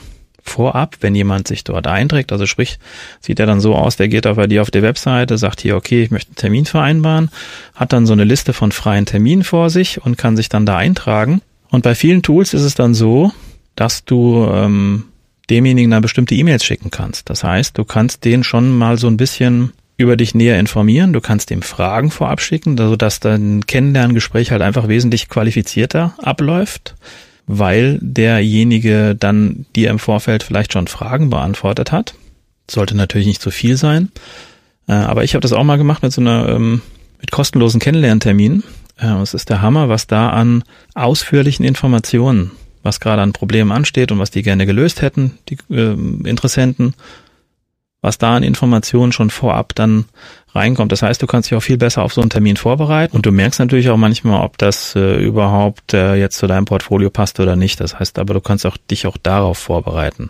vorab, 0.46 0.98
wenn 1.02 1.16
jemand 1.16 1.48
sich 1.48 1.64
dort 1.64 1.88
einträgt, 1.88 2.32
also 2.32 2.46
sprich, 2.46 2.78
sieht 3.20 3.40
er 3.40 3.46
dann 3.46 3.60
so 3.60 3.76
aus, 3.76 3.98
der 3.98 4.08
geht 4.08 4.28
auch 4.28 4.36
bei 4.36 4.48
dir 4.48 4.62
auf 4.62 4.72
die 4.72 4.82
Webseite, 4.82 5.38
sagt 5.38 5.60
hier, 5.60 5.76
okay, 5.76 6.04
ich 6.04 6.12
möchte 6.12 6.30
einen 6.30 6.36
Termin 6.36 6.66
vereinbaren, 6.66 7.30
hat 7.74 7.92
dann 7.92 8.06
so 8.06 8.14
eine 8.14 8.24
Liste 8.24 8.54
von 8.54 8.72
freien 8.72 9.06
Terminen 9.06 9.44
vor 9.44 9.70
sich 9.70 10.02
und 10.06 10.18
kann 10.18 10.38
sich 10.38 10.48
dann 10.48 10.66
da 10.66 10.78
eintragen. 10.78 11.42
Und 11.70 11.82
bei 11.82 11.96
vielen 11.96 12.22
Tools 12.22 12.54
ist 12.54 12.62
es 12.62 12.76
dann 12.76 12.94
so, 12.94 13.32
dass 13.76 14.06
du 14.06 14.48
ähm, 14.50 15.06
demjenigen 15.50 15.92
dann 15.92 16.02
bestimmte 16.02 16.36
E-Mails 16.36 16.64
schicken 16.64 16.92
kannst. 16.92 17.30
Das 17.30 17.44
heißt, 17.44 17.78
du 17.78 17.84
kannst 17.84 18.24
den 18.24 18.44
schon 18.44 18.78
mal 18.78 18.98
so 18.98 19.08
ein 19.08 19.18
bisschen 19.18 19.74
über 19.98 20.16
dich 20.16 20.36
näher 20.36 20.60
informieren. 20.60 21.12
Du 21.12 21.22
kannst 21.22 21.52
ihm 21.52 21.62
Fragen 21.62 22.12
vorab 22.12 22.40
schicken, 22.40 22.78
sodass 22.78 23.20
dein 23.20 23.66
Kennenlerngespräch 23.66 24.52
halt 24.52 24.62
einfach 24.62 24.88
wesentlich 24.88 25.28
qualifizierter 25.28 26.14
abläuft 26.18 26.96
weil 27.48 28.00
derjenige 28.02 29.16
dann 29.16 29.66
dir 29.76 29.90
im 29.90 30.00
Vorfeld 30.00 30.44
vielleicht 30.44 30.74
schon 30.74 30.88
Fragen 30.88 31.30
beantwortet 31.30 31.92
hat. 31.92 32.16
Sollte 32.70 32.96
natürlich 32.98 33.28
nicht 33.28 33.42
zu 33.42 33.52
viel 33.52 33.78
sein. 33.78 34.12
Äh, 34.88 34.94
aber 34.94 35.24
ich 35.24 35.34
habe 35.34 35.42
das 35.42 35.54
auch 35.54 35.64
mal 35.64 35.78
gemacht 35.78 36.04
mit 36.04 36.12
so 36.12 36.22
einer 36.22 36.50
ähm, 36.50 36.82
mit 37.20 37.32
kostenlosen 37.32 37.80
Kennenlernterminen. 37.80 38.64
Äh, 38.98 39.14
es 39.22 39.34
ist 39.34 39.50
der 39.50 39.62
Hammer, 39.62 39.90
was 39.90 40.08
da 40.08 40.30
an 40.30 40.64
ausführlichen 40.94 41.66
Informationen, 41.66 42.52
was 42.84 43.00
gerade 43.00 43.22
an 43.22 43.34
Problemen 43.34 43.72
ansteht 43.72 44.12
und 44.12 44.20
was 44.20 44.32
die 44.32 44.44
gerne 44.44 44.66
gelöst 44.66 45.02
hätten, 45.02 45.38
die 45.50 45.58
äh, 45.72 45.94
Interessenten, 46.28 46.94
was 48.02 48.18
da 48.18 48.36
an 48.36 48.44
Informationen 48.44 49.12
schon 49.12 49.30
vorab 49.30 49.74
dann 49.76 50.06
reinkommt. 50.56 50.92
Das 50.92 51.02
heißt, 51.02 51.22
du 51.22 51.28
kannst 51.28 51.50
dich 51.50 51.58
auch 51.58 51.62
viel 51.64 51.78
besser 51.78 52.04
auf 52.04 52.14
so 52.14 52.22
einen 52.22 52.30
Termin 52.30 52.58
vorbereiten 52.58 53.16
und 53.16 53.26
du 53.26 53.32
merkst 53.32 53.60
natürlich 53.60 53.90
auch 53.90 53.98
manchmal, 53.98 54.44
ob 54.44 54.58
das 54.58 54.96
äh, 54.96 55.24
überhaupt 55.24 55.94
äh, 55.94 56.16
jetzt 56.16 56.38
zu 56.38 56.48
deinem 56.48 56.66
Portfolio 56.66 57.10
passt 57.10 57.40
oder 57.40 57.56
nicht. 57.56 57.80
Das 57.80 58.00
heißt 58.00 58.20
aber, 58.20 58.34
du 58.34 58.42
kannst 58.42 58.66
auch 58.66 58.78
dich 58.78 59.08
auch 59.08 59.18
darauf 59.18 59.58
vorbereiten. 59.58 60.30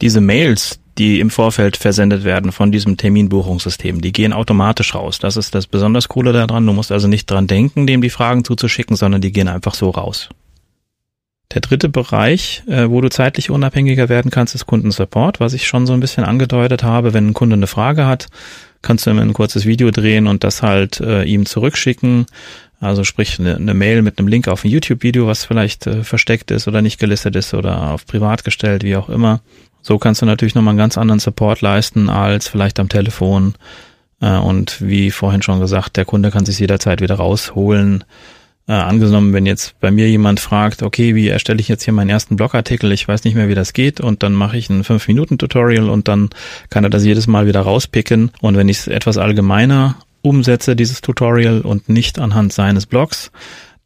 Diese 0.00 0.20
Mails, 0.20 0.80
die 0.98 1.20
im 1.20 1.30
Vorfeld 1.30 1.76
versendet 1.76 2.24
werden 2.24 2.52
von 2.52 2.72
diesem 2.72 2.96
Terminbuchungssystem, 2.96 4.00
die 4.00 4.12
gehen 4.12 4.32
automatisch 4.32 4.94
raus. 4.94 5.18
Das 5.18 5.36
ist 5.36 5.54
das 5.54 5.66
besonders 5.66 6.08
Coole 6.08 6.32
daran. 6.32 6.66
Du 6.66 6.72
musst 6.72 6.92
also 6.92 7.08
nicht 7.08 7.30
dran 7.30 7.46
denken, 7.46 7.86
dem 7.86 8.02
die 8.02 8.10
Fragen 8.10 8.44
zuzuschicken, 8.44 8.96
sondern 8.96 9.20
die 9.20 9.32
gehen 9.32 9.48
einfach 9.48 9.74
so 9.74 9.90
raus. 9.90 10.28
Der 11.52 11.60
dritte 11.60 11.88
Bereich, 11.88 12.64
äh, 12.66 12.90
wo 12.90 13.00
du 13.00 13.08
zeitlich 13.08 13.50
unabhängiger 13.50 14.08
werden 14.08 14.30
kannst, 14.30 14.54
ist 14.54 14.66
Kundensupport, 14.66 15.38
was 15.38 15.52
ich 15.52 15.66
schon 15.66 15.86
so 15.86 15.92
ein 15.92 16.00
bisschen 16.00 16.24
angedeutet 16.24 16.82
habe. 16.82 17.14
Wenn 17.14 17.28
ein 17.28 17.34
Kunde 17.34 17.54
eine 17.54 17.68
Frage 17.68 18.06
hat, 18.06 18.26
kannst 18.82 19.06
du 19.06 19.10
ihm 19.10 19.18
ein 19.18 19.32
kurzes 19.32 19.66
Video 19.66 19.90
drehen 19.90 20.26
und 20.26 20.44
das 20.44 20.62
halt 20.62 21.00
äh, 21.00 21.24
ihm 21.24 21.46
zurückschicken. 21.46 22.26
Also 22.80 23.04
sprich 23.04 23.40
eine, 23.40 23.56
eine 23.56 23.74
Mail 23.74 24.02
mit 24.02 24.18
einem 24.18 24.28
Link 24.28 24.48
auf 24.48 24.64
ein 24.64 24.70
YouTube-Video, 24.70 25.26
was 25.26 25.44
vielleicht 25.44 25.86
äh, 25.86 26.04
versteckt 26.04 26.50
ist 26.50 26.68
oder 26.68 26.82
nicht 26.82 26.98
gelistet 26.98 27.36
ist 27.36 27.54
oder 27.54 27.92
auf 27.92 28.06
privat 28.06 28.44
gestellt, 28.44 28.84
wie 28.84 28.96
auch 28.96 29.08
immer. 29.08 29.40
So 29.82 29.98
kannst 29.98 30.20
du 30.20 30.26
natürlich 30.26 30.54
nochmal 30.54 30.72
einen 30.72 30.78
ganz 30.78 30.98
anderen 30.98 31.20
Support 31.20 31.60
leisten 31.60 32.10
als 32.10 32.48
vielleicht 32.48 32.78
am 32.80 32.88
Telefon. 32.88 33.54
Äh, 34.20 34.36
und 34.36 34.80
wie 34.86 35.10
vorhin 35.10 35.42
schon 35.42 35.60
gesagt, 35.60 35.96
der 35.96 36.04
Kunde 36.04 36.30
kann 36.30 36.44
sich 36.44 36.58
jederzeit 36.58 37.00
wieder 37.00 37.14
rausholen 37.16 38.04
äh, 38.68 38.72
angenommen, 38.72 39.32
wenn 39.32 39.46
jetzt 39.46 39.78
bei 39.80 39.90
mir 39.90 40.08
jemand 40.08 40.40
fragt, 40.40 40.82
okay, 40.82 41.14
wie 41.14 41.28
erstelle 41.28 41.60
ich 41.60 41.68
jetzt 41.68 41.84
hier 41.84 41.94
meinen 41.94 42.10
ersten 42.10 42.36
Blogartikel, 42.36 42.90
ich 42.92 43.06
weiß 43.06 43.24
nicht 43.24 43.34
mehr, 43.34 43.48
wie 43.48 43.54
das 43.54 43.72
geht, 43.72 44.00
und 44.00 44.22
dann 44.22 44.32
mache 44.32 44.56
ich 44.56 44.68
ein 44.70 44.82
5-Minuten-Tutorial 44.82 45.88
und 45.88 46.08
dann 46.08 46.30
kann 46.68 46.84
er 46.84 46.90
das 46.90 47.04
jedes 47.04 47.26
Mal 47.26 47.46
wieder 47.46 47.60
rauspicken. 47.60 48.32
Und 48.40 48.56
wenn 48.56 48.68
ich 48.68 48.78
es 48.78 48.88
etwas 48.88 49.18
allgemeiner 49.18 49.96
umsetze, 50.22 50.74
dieses 50.74 51.00
Tutorial, 51.00 51.60
und 51.60 51.88
nicht 51.88 52.18
anhand 52.18 52.52
seines 52.52 52.86
Blogs, 52.86 53.30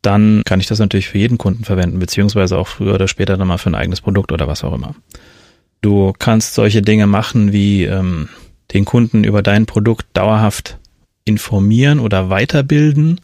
dann 0.01 0.43
kann 0.47 0.61
ich 0.61 0.67
das 0.67 0.79
natürlich 0.79 1.09
für 1.09 1.19
jeden 1.19 1.37
Kunden 1.37 1.65
verwenden, 1.65 1.99
beziehungsweise 1.99 2.57
auch 2.57 2.67
früher 2.67 2.95
oder 2.95 3.07
später 3.07 3.37
dann 3.37 3.49
mal 3.49 3.59
für 3.59 3.69
ein 3.69 3.75
eigenes 3.75 4.01
Produkt 4.01 4.33
oder 4.33 4.49
was 4.49 4.65
auch 4.65 4.73
immer. 4.73 4.95
Du 5.83 6.15
kannst 6.19 6.55
solche 6.55 6.81
Dinge 6.81 7.07
machen 7.07 7.53
wie 7.53 7.85
ähm, 7.85 8.31
den 8.73 8.87
Kunden 8.87 9.25
über 9.25 9.43
dein 9.43 9.67
Produkt 9.67 10.07
dauerhaft 10.15 10.79
informieren 11.27 12.01
oder 12.01 12.31
weiterbilden 12.31 13.21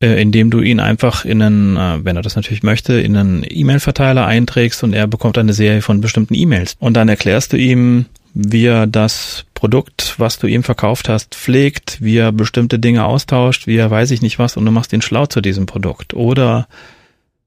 indem 0.00 0.50
du 0.50 0.60
ihn 0.60 0.80
einfach 0.80 1.24
in 1.24 1.42
einen, 1.42 1.76
äh, 1.76 2.04
wenn 2.04 2.16
er 2.16 2.22
das 2.22 2.36
natürlich 2.36 2.62
möchte, 2.62 2.94
in 2.94 3.16
einen 3.16 3.44
E-Mail-Verteiler 3.46 4.26
einträgst 4.26 4.82
und 4.82 4.94
er 4.94 5.06
bekommt 5.06 5.36
eine 5.36 5.52
Serie 5.52 5.82
von 5.82 6.00
bestimmten 6.00 6.34
E-Mails. 6.34 6.74
Und 6.78 6.94
dann 6.94 7.08
erklärst 7.08 7.52
du 7.52 7.58
ihm, 7.58 8.06
wie 8.32 8.66
er 8.66 8.86
das 8.86 9.44
Produkt, 9.52 10.14
was 10.16 10.38
du 10.38 10.46
ihm 10.46 10.62
verkauft 10.62 11.10
hast, 11.10 11.34
pflegt, 11.34 11.98
wie 12.00 12.16
er 12.16 12.32
bestimmte 12.32 12.78
Dinge 12.78 13.04
austauscht, 13.04 13.66
wie 13.66 13.76
er 13.76 13.90
weiß 13.90 14.10
ich 14.12 14.22
nicht 14.22 14.38
was 14.38 14.56
und 14.56 14.64
du 14.64 14.70
machst 14.70 14.92
ihn 14.94 15.02
schlau 15.02 15.26
zu 15.26 15.42
diesem 15.42 15.66
Produkt. 15.66 16.14
Oder 16.14 16.66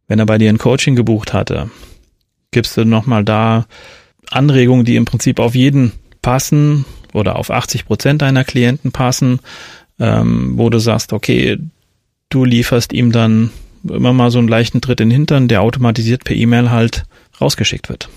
wenn 0.08 0.20
er 0.20 0.28
bei 0.28 0.38
dir 0.38 0.50
ein 0.50 0.60
Coaching 0.60 0.96
gebucht 0.96 1.34
hatte, 1.34 1.72
gibst 2.52 2.78
du 2.78 2.86
nochmal 2.86 3.24
da 3.24 3.66
Anregungen, 4.30 4.86
die 4.86 4.96
im 4.96 5.06
Prinzip 5.06 5.40
auf 5.40 5.56
jeden 5.56 5.94
passen 6.22 6.86
oder 7.14 7.38
auf 7.38 7.50
80 7.50 7.86
Prozent 7.86 8.22
deiner 8.22 8.44
Klienten 8.44 8.92
passen, 8.92 9.40
ähm, 10.00 10.54
wo 10.58 10.70
du 10.70 10.78
sagst, 10.78 11.14
okay, 11.14 11.58
du 12.34 12.46
lieferst 12.46 12.94
ihm 12.94 13.12
dann 13.12 13.52
immer 13.88 14.14
mal 14.14 14.32
so 14.32 14.40
einen 14.40 14.48
leichten 14.48 14.82
Tritt 14.82 15.02
in 15.02 15.10
den 15.10 15.16
Hintern, 15.16 15.48
der 15.48 15.62
automatisiert 15.62 16.24
per 16.24 16.36
E-Mail 16.36 16.72
halt 16.72 17.04
rausgeschickt 17.40 17.90
wird. 17.90 18.10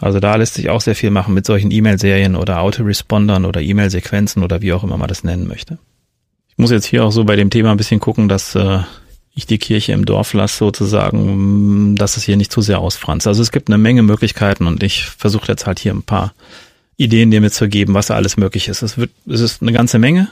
Also 0.00 0.20
da 0.20 0.36
lässt 0.36 0.54
sich 0.54 0.70
auch 0.70 0.80
sehr 0.80 0.94
viel 0.94 1.10
machen 1.10 1.34
mit 1.34 1.46
solchen 1.46 1.70
E-Mail-Serien 1.70 2.36
oder 2.36 2.60
Autorespondern 2.60 3.44
oder 3.44 3.60
E-Mail-Sequenzen 3.60 4.42
oder 4.42 4.62
wie 4.62 4.72
auch 4.72 4.84
immer 4.84 4.96
man 4.96 5.08
das 5.08 5.24
nennen 5.24 5.46
möchte. 5.46 5.78
Ich 6.48 6.58
muss 6.58 6.70
jetzt 6.70 6.86
hier 6.86 7.04
auch 7.04 7.12
so 7.12 7.24
bei 7.24 7.36
dem 7.36 7.50
Thema 7.50 7.70
ein 7.70 7.76
bisschen 7.76 8.00
gucken, 8.00 8.28
dass 8.28 8.54
äh, 8.54 8.80
ich 9.34 9.46
die 9.46 9.58
Kirche 9.58 9.92
im 9.92 10.04
Dorf 10.04 10.32
lasse 10.32 10.56
sozusagen, 10.56 11.96
dass 11.96 12.16
es 12.16 12.24
hier 12.24 12.36
nicht 12.36 12.52
zu 12.52 12.62
sehr 12.62 12.78
ausfranst. 12.78 13.26
Also 13.26 13.42
es 13.42 13.52
gibt 13.52 13.68
eine 13.68 13.78
Menge 13.78 14.02
Möglichkeiten 14.02 14.66
und 14.66 14.82
ich 14.82 15.04
versuche 15.04 15.48
jetzt 15.48 15.66
halt 15.66 15.78
hier 15.78 15.92
ein 15.92 16.02
paar 16.02 16.34
Ideen 16.96 17.30
dir 17.30 17.40
mitzugeben, 17.40 17.94
was 17.94 18.06
da 18.06 18.14
alles 18.14 18.36
möglich 18.36 18.68
ist. 18.68 18.82
Es 18.82 18.98
wird, 18.98 19.10
es 19.26 19.40
ist 19.40 19.62
eine 19.62 19.72
ganze 19.72 19.98
Menge. 19.98 20.28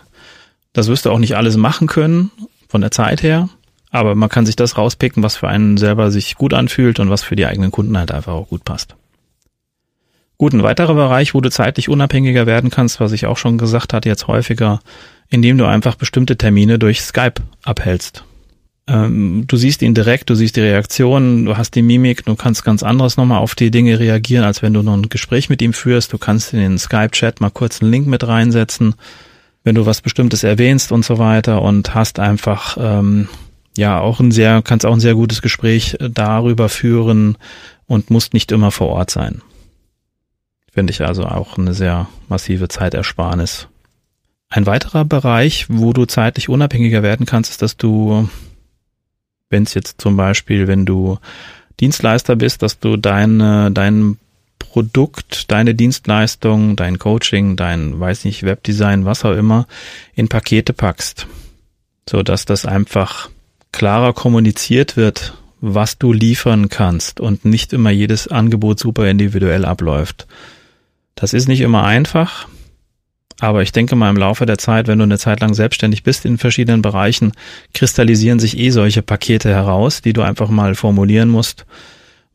Das 0.72 0.88
wirst 0.88 1.06
du 1.06 1.10
auch 1.10 1.18
nicht 1.18 1.36
alles 1.36 1.56
machen 1.56 1.86
können 1.86 2.30
von 2.68 2.80
der 2.80 2.90
Zeit 2.90 3.22
her. 3.22 3.48
Aber 3.90 4.14
man 4.14 4.28
kann 4.28 4.46
sich 4.46 4.56
das 4.56 4.76
rauspicken, 4.76 5.22
was 5.22 5.36
für 5.36 5.48
einen 5.48 5.78
selber 5.78 6.10
sich 6.10 6.34
gut 6.34 6.52
anfühlt 6.52 7.00
und 7.00 7.10
was 7.10 7.22
für 7.22 7.36
die 7.36 7.46
eigenen 7.46 7.70
Kunden 7.70 7.96
halt 7.96 8.12
einfach 8.12 8.34
auch 8.34 8.48
gut 8.48 8.64
passt. 8.64 8.94
Gut, 10.36 10.52
ein 10.52 10.62
weiterer 10.62 10.94
Bereich, 10.94 11.34
wo 11.34 11.40
du 11.40 11.50
zeitlich 11.50 11.88
unabhängiger 11.88 12.46
werden 12.46 12.70
kannst, 12.70 13.00
was 13.00 13.12
ich 13.12 13.26
auch 13.26 13.36
schon 13.36 13.58
gesagt 13.58 13.92
hatte, 13.92 14.08
jetzt 14.08 14.28
häufiger, 14.28 14.80
indem 15.28 15.58
du 15.58 15.64
einfach 15.64 15.96
bestimmte 15.96 16.36
Termine 16.36 16.78
durch 16.78 17.00
Skype 17.00 17.42
abhältst. 17.64 18.24
Ähm, 18.86 19.44
du 19.46 19.56
siehst 19.56 19.82
ihn 19.82 19.94
direkt, 19.94 20.30
du 20.30 20.34
siehst 20.34 20.56
die 20.56 20.60
Reaktion, 20.60 21.44
du 21.44 21.56
hast 21.56 21.74
die 21.74 21.82
Mimik, 21.82 22.24
du 22.24 22.36
kannst 22.36 22.64
ganz 22.64 22.82
anderes 22.82 23.16
nochmal 23.16 23.40
auf 23.40 23.54
die 23.54 23.70
Dinge 23.70 23.98
reagieren, 23.98 24.44
als 24.44 24.62
wenn 24.62 24.72
du 24.72 24.82
nur 24.82 24.96
ein 24.96 25.08
Gespräch 25.08 25.50
mit 25.50 25.60
ihm 25.60 25.72
führst. 25.72 26.12
Du 26.12 26.18
kannst 26.18 26.52
in 26.52 26.60
den 26.60 26.78
Skype-Chat 26.78 27.40
mal 27.40 27.50
kurz 27.50 27.82
einen 27.82 27.90
Link 27.90 28.06
mit 28.06 28.26
reinsetzen 28.26 28.94
wenn 29.64 29.74
du 29.74 29.86
was 29.86 30.00
Bestimmtes 30.00 30.44
erwähnst 30.44 30.92
und 30.92 31.04
so 31.04 31.18
weiter 31.18 31.62
und 31.62 31.94
hast 31.94 32.18
einfach 32.18 32.76
ähm, 32.80 33.28
ja 33.76 34.00
auch 34.00 34.20
ein 34.20 34.30
sehr, 34.30 34.62
kannst 34.62 34.86
auch 34.86 34.92
ein 34.92 35.00
sehr 35.00 35.14
gutes 35.14 35.42
Gespräch 35.42 35.96
äh, 36.00 36.10
darüber 36.10 36.68
führen 36.68 37.36
und 37.86 38.10
musst 38.10 38.34
nicht 38.34 38.52
immer 38.52 38.70
vor 38.70 38.88
Ort 38.88 39.10
sein. 39.10 39.42
Finde 40.72 40.92
ich 40.92 41.04
also 41.04 41.24
auch 41.24 41.58
eine 41.58 41.74
sehr 41.74 42.08
massive 42.28 42.68
Zeitersparnis. 42.68 43.68
Ein 44.50 44.66
weiterer 44.66 45.04
Bereich, 45.04 45.66
wo 45.68 45.92
du 45.92 46.06
zeitlich 46.06 46.48
unabhängiger 46.48 47.02
werden 47.02 47.26
kannst, 47.26 47.50
ist, 47.50 47.62
dass 47.62 47.76
du, 47.76 48.28
wenn 49.50 49.64
es 49.64 49.74
jetzt 49.74 50.00
zum 50.00 50.16
Beispiel, 50.16 50.66
wenn 50.66 50.86
du 50.86 51.18
Dienstleister 51.80 52.36
bist, 52.36 52.62
dass 52.62 52.78
du 52.78 52.96
deine, 52.96 53.70
deinen 53.70 54.18
Produkt, 54.58 55.50
deine 55.50 55.74
Dienstleistung, 55.74 56.76
dein 56.76 56.98
Coaching, 56.98 57.56
dein, 57.56 57.98
weiß 57.98 58.24
nicht, 58.24 58.42
Webdesign, 58.42 59.04
was 59.04 59.24
auch 59.24 59.34
immer, 59.34 59.66
in 60.14 60.28
Pakete 60.28 60.72
packst, 60.72 61.26
so 62.08 62.22
dass 62.22 62.44
das 62.44 62.66
einfach 62.66 63.30
klarer 63.72 64.12
kommuniziert 64.12 64.96
wird, 64.96 65.34
was 65.60 65.98
du 65.98 66.12
liefern 66.12 66.68
kannst 66.68 67.20
und 67.20 67.44
nicht 67.44 67.72
immer 67.72 67.90
jedes 67.90 68.28
Angebot 68.28 68.78
super 68.78 69.08
individuell 69.08 69.64
abläuft. 69.64 70.26
Das 71.14 71.32
ist 71.32 71.48
nicht 71.48 71.60
immer 71.60 71.84
einfach, 71.84 72.46
aber 73.40 73.62
ich 73.62 73.72
denke 73.72 73.96
mal 73.96 74.10
im 74.10 74.16
Laufe 74.16 74.46
der 74.46 74.58
Zeit, 74.58 74.86
wenn 74.86 74.98
du 74.98 75.04
eine 75.04 75.18
Zeit 75.18 75.40
lang 75.40 75.54
selbstständig 75.54 76.02
bist 76.02 76.24
in 76.24 76.38
verschiedenen 76.38 76.82
Bereichen, 76.82 77.32
kristallisieren 77.74 78.38
sich 78.38 78.58
eh 78.58 78.70
solche 78.70 79.02
Pakete 79.02 79.50
heraus, 79.50 80.02
die 80.02 80.12
du 80.12 80.22
einfach 80.22 80.48
mal 80.48 80.74
formulieren 80.74 81.28
musst 81.28 81.64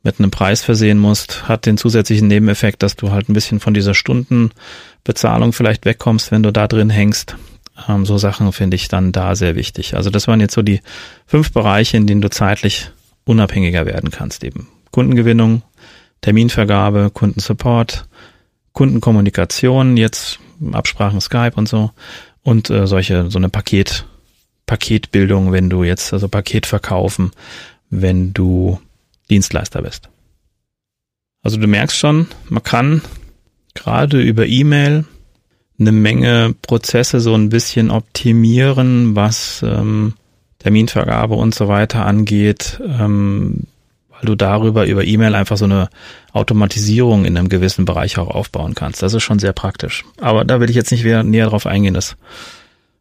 mit 0.04 0.20
einem 0.20 0.32
Preis 0.32 0.62
versehen 0.62 1.00
musst, 1.00 1.48
hat 1.48 1.66
den 1.66 1.78
zusätzlichen 1.78 2.28
Nebeneffekt, 2.28 2.84
dass 2.84 2.96
du 2.96 3.12
halt 3.12 3.30
ein 3.30 3.34
bisschen 3.34 3.60
von 3.62 3.74
dieser 3.74 3.94
Stundenbezahlung 3.94 5.54
vielleicht 5.54 5.86
wegkommst, 5.86 6.32
wenn 6.32 6.44
du 6.44 6.52
da 6.52 6.68
drin 6.68 6.90
hängst. 6.90 7.38
Ähm, 7.88 8.06
so 8.06 8.18
Sachen 8.18 8.52
finde 8.52 8.76
ich 8.76 8.90
dann 8.90 9.14
da 9.14 9.36
sehr 9.36 9.56
wichtig. 9.56 9.96
Also 9.96 10.10
das 10.10 10.28
waren 10.28 10.42
jetzt 10.42 10.54
so 10.54 10.62
die 10.62 10.82
fünf 11.26 11.54
Bereiche, 11.54 11.98
in 11.98 12.06
denen 12.06 12.22
du 12.22 12.30
zeitlich 12.30 12.92
unabhängiger 13.24 13.86
werden 13.86 14.12
kannst 14.12 14.44
eben. 14.44 14.68
Kundengewinnung, 14.92 15.64
Terminvergabe, 16.22 17.10
Kundensupport, 17.12 18.06
Kundenkommunikation, 18.74 19.96
jetzt 19.98 20.40
Absprachen 20.72 21.22
Skype 21.22 21.54
und 21.56 21.70
so 21.70 21.92
und 22.44 22.70
äh, 22.70 22.88
solche 22.88 23.32
so 23.32 23.38
eine 23.38 23.50
Paket 23.50 24.06
Paketbildung, 24.66 25.52
wenn 25.52 25.70
du 25.70 25.84
jetzt 25.84 26.14
also 26.14 26.30
Paket 26.30 26.66
verkaufen, 26.66 27.32
wenn 27.90 28.34
du 28.34 28.80
Dienstleister 29.34 29.82
bist. 29.82 30.10
Also 31.42 31.58
du 31.58 31.68
merkst 31.68 31.98
schon, 31.98 32.28
man 32.50 32.64
kann 32.64 33.02
gerade 33.74 34.22
über 34.22 34.46
E-Mail 34.46 35.06
eine 35.80 35.92
Menge 35.92 36.56
Prozesse 36.62 37.20
so 37.20 37.34
ein 37.34 37.50
bisschen 37.50 37.90
optimieren, 37.90 39.16
was 39.16 39.66
ähm, 39.68 40.14
Terminvergabe 40.60 41.34
und 41.34 41.56
so 41.56 41.68
weiter 41.68 42.06
angeht, 42.06 42.80
ähm, 42.86 43.64
weil 44.10 44.22
du 44.22 44.36
darüber 44.36 44.86
über 44.86 45.04
E-Mail 45.04 45.34
einfach 45.34 45.58
so 45.58 45.66
eine 45.66 45.90
Automatisierung 46.32 47.26
in 47.26 47.36
einem 47.36 47.50
gewissen 47.50 47.86
Bereich 47.86 48.20
auch 48.20 48.30
aufbauen 48.30 48.76
kannst. 48.76 49.02
Das 49.02 49.14
ist 49.14 49.24
schon 49.24 49.40
sehr 49.40 49.54
praktisch. 49.54 50.06
Aber 50.22 50.46
da 50.46 50.60
will 50.60 50.70
ich 50.70 50.76
jetzt 50.76 50.92
nicht 50.92 51.04
näher 51.04 51.48
drauf 51.48 51.66
eingehen. 51.66 51.96
Das 51.96 52.16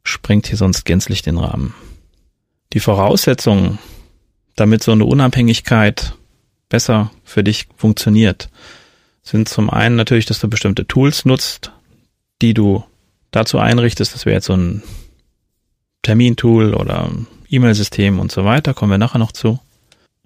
sprengt 0.03 0.49
hier 0.49 0.57
sonst 0.57 0.85
gänzlich 0.85 1.23
den 1.23 1.39
Rahmen. 1.39 1.75
Die 2.73 2.81
Voraussetzungen, 2.81 3.79
damit 4.57 4.83
so 4.83 4.93
eine 4.93 5.05
Unabhängigkeit 5.05 6.15
besser 6.73 7.11
für 7.23 7.45
dich 7.45 7.69
funktioniert, 7.77 8.49
sind 9.23 9.49
zum 9.49 9.69
einen 9.69 9.95
natürlich, 9.95 10.25
dass 10.25 10.41
du 10.41 10.49
bestimmte 10.49 10.87
Tools 10.87 11.27
nutzt, 11.27 11.71
die 12.41 12.55
du 12.55 12.83
dazu 13.31 13.59
einrichtest. 13.59 14.15
Das 14.15 14.25
wäre 14.25 14.37
jetzt 14.37 14.47
so 14.47 14.55
ein 14.55 14.83
Termintool 16.01 16.75
oder 16.75 17.11
E-Mail-System 17.51 18.19
und 18.19 18.33
so 18.33 18.47
weiter, 18.47 18.73
kommen 18.73 18.91
wir 18.91 18.99
nachher 18.99 19.19
noch 19.19 19.33
zu. 19.33 19.61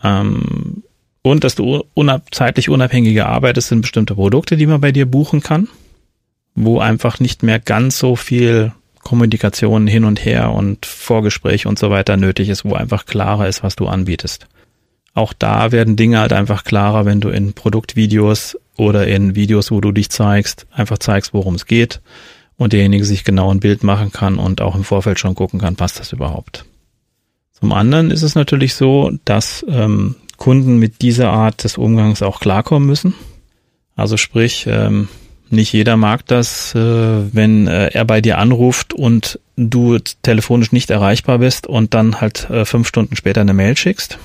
Ähm, 0.02 0.84
und 1.22 1.42
dass 1.42 1.56
du 1.56 1.84
unab 1.94 2.32
zeitlich 2.32 2.68
unabhängiger 2.68 3.26
arbeitest, 3.26 3.68
sind 3.68 3.80
bestimmte 3.80 4.14
Produkte, 4.14 4.56
die 4.56 4.66
man 4.66 4.80
bei 4.80 4.92
dir 4.92 5.06
buchen 5.06 5.42
kann, 5.42 5.68
wo 6.54 6.78
einfach 6.78 7.18
nicht 7.18 7.42
mehr 7.42 7.58
ganz 7.58 7.98
so 7.98 8.14
viel 8.14 8.72
Kommunikation 9.02 9.88
hin 9.88 10.04
und 10.04 10.24
her 10.24 10.52
und 10.52 10.86
Vorgespräch 10.86 11.66
und 11.66 11.78
so 11.80 11.90
weiter 11.90 12.16
nötig 12.16 12.48
ist, 12.48 12.64
wo 12.64 12.74
einfach 12.74 13.04
klarer 13.04 13.48
ist, 13.48 13.64
was 13.64 13.74
du 13.74 13.88
anbietest. 13.88 14.46
Auch 15.16 15.32
da 15.32 15.72
werden 15.72 15.96
Dinge 15.96 16.18
halt 16.18 16.34
einfach 16.34 16.62
klarer, 16.62 17.06
wenn 17.06 17.22
du 17.22 17.30
in 17.30 17.54
Produktvideos 17.54 18.58
oder 18.76 19.06
in 19.06 19.34
Videos, 19.34 19.70
wo 19.70 19.80
du 19.80 19.90
dich 19.90 20.10
zeigst, 20.10 20.66
einfach 20.70 20.98
zeigst, 20.98 21.32
worum 21.32 21.54
es 21.54 21.64
geht 21.64 22.02
und 22.58 22.74
derjenige 22.74 23.06
sich 23.06 23.24
genau 23.24 23.50
ein 23.50 23.60
Bild 23.60 23.82
machen 23.82 24.12
kann 24.12 24.36
und 24.36 24.60
auch 24.60 24.74
im 24.74 24.84
Vorfeld 24.84 25.18
schon 25.18 25.34
gucken 25.34 25.58
kann, 25.58 25.74
passt 25.74 25.98
das 25.98 26.12
überhaupt. 26.12 26.66
Zum 27.58 27.72
anderen 27.72 28.10
ist 28.10 28.20
es 28.20 28.34
natürlich 28.34 28.74
so, 28.74 29.10
dass 29.24 29.64
ähm, 29.70 30.16
Kunden 30.36 30.78
mit 30.78 31.00
dieser 31.00 31.30
Art 31.30 31.64
des 31.64 31.78
Umgangs 31.78 32.20
auch 32.20 32.38
klarkommen 32.38 32.86
müssen. 32.86 33.14
Also 33.94 34.18
sprich, 34.18 34.66
ähm, 34.68 35.08
nicht 35.48 35.72
jeder 35.72 35.96
mag 35.96 36.26
das, 36.26 36.74
äh, 36.74 36.78
wenn 36.78 37.68
äh, 37.68 37.86
er 37.86 38.04
bei 38.04 38.20
dir 38.20 38.36
anruft 38.36 38.92
und 38.92 39.40
du 39.56 39.98
telefonisch 40.20 40.72
nicht 40.72 40.90
erreichbar 40.90 41.38
bist 41.38 41.66
und 41.66 41.94
dann 41.94 42.20
halt 42.20 42.50
äh, 42.50 42.66
fünf 42.66 42.86
Stunden 42.86 43.16
später 43.16 43.40
eine 43.40 43.54
Mail 43.54 43.78
schickst. 43.78 44.18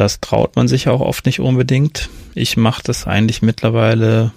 Das 0.00 0.18
traut 0.18 0.56
man 0.56 0.66
sich 0.66 0.88
auch 0.88 1.02
oft 1.02 1.26
nicht 1.26 1.40
unbedingt. 1.40 2.08
Ich 2.34 2.56
mache 2.56 2.82
das 2.82 3.06
eigentlich 3.06 3.42
mittlerweile 3.42 4.32